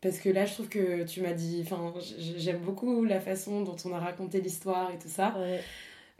Parce 0.00 0.18
que 0.18 0.28
là, 0.28 0.46
je 0.46 0.52
trouve 0.54 0.68
que 0.68 1.04
tu 1.04 1.22
m'as 1.22 1.32
dit. 1.32 1.62
Enfin, 1.64 1.94
j'aime 2.36 2.60
beaucoup 2.60 3.04
la 3.04 3.20
façon 3.20 3.62
dont 3.62 3.76
on 3.84 3.92
a 3.92 3.98
raconté 3.98 4.40
l'histoire 4.40 4.92
et 4.92 4.98
tout 4.98 5.08
ça. 5.08 5.36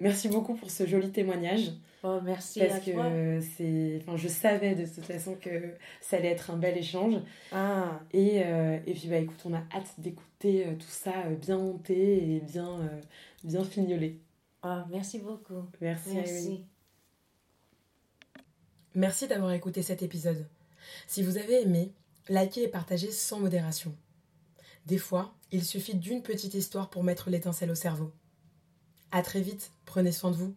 Merci 0.00 0.28
beaucoup 0.28 0.54
pour 0.54 0.70
ce 0.70 0.86
joli 0.86 1.10
témoignage. 1.10 1.72
Oh, 2.04 2.18
merci 2.24 2.58
parce 2.58 2.74
à 2.74 2.80
que 2.80 2.90
toi. 2.90 3.46
c'est 3.56 4.00
enfin 4.00 4.16
je 4.16 4.26
savais 4.26 4.74
de 4.74 4.84
toute 4.84 5.04
façon 5.04 5.36
que 5.36 5.74
ça 6.00 6.16
allait 6.16 6.30
être 6.30 6.50
un 6.50 6.56
bel 6.56 6.76
échange 6.76 7.14
ah. 7.52 8.00
et, 8.12 8.42
euh, 8.44 8.80
et 8.86 8.92
puis 8.92 9.06
bah 9.06 9.18
écoute 9.18 9.40
on 9.44 9.54
a 9.54 9.62
hâte 9.72 9.94
d'écouter 9.98 10.66
euh, 10.66 10.74
tout 10.74 10.88
ça 10.88 11.26
euh, 11.26 11.36
bien 11.36 11.58
monté 11.58 12.34
et 12.34 12.40
bien 12.40 12.80
bien 13.44 13.62
fignolé 13.62 14.20
oh, 14.64 14.78
merci 14.90 15.20
beaucoup 15.20 15.64
merci 15.80 16.14
merci 16.16 16.64
merci 18.96 19.28
d'avoir 19.28 19.52
écouté 19.52 19.82
cet 19.82 20.02
épisode 20.02 20.48
Si 21.06 21.22
vous 21.22 21.36
avez 21.38 21.62
aimé, 21.62 21.94
likez 22.28 22.64
et 22.64 22.68
partagez 22.68 23.12
sans 23.12 23.38
modération. 23.38 23.94
Des 24.86 24.98
fois, 24.98 25.34
il 25.52 25.64
suffit 25.64 25.94
d'une 25.94 26.22
petite 26.22 26.54
histoire 26.54 26.90
pour 26.90 27.04
mettre 27.04 27.30
l'étincelle 27.30 27.70
au 27.70 27.76
cerveau. 27.76 28.12
À 29.12 29.22
très 29.22 29.40
vite, 29.42 29.70
prenez 29.84 30.10
soin 30.10 30.32
de 30.32 30.36
vous. 30.36 30.56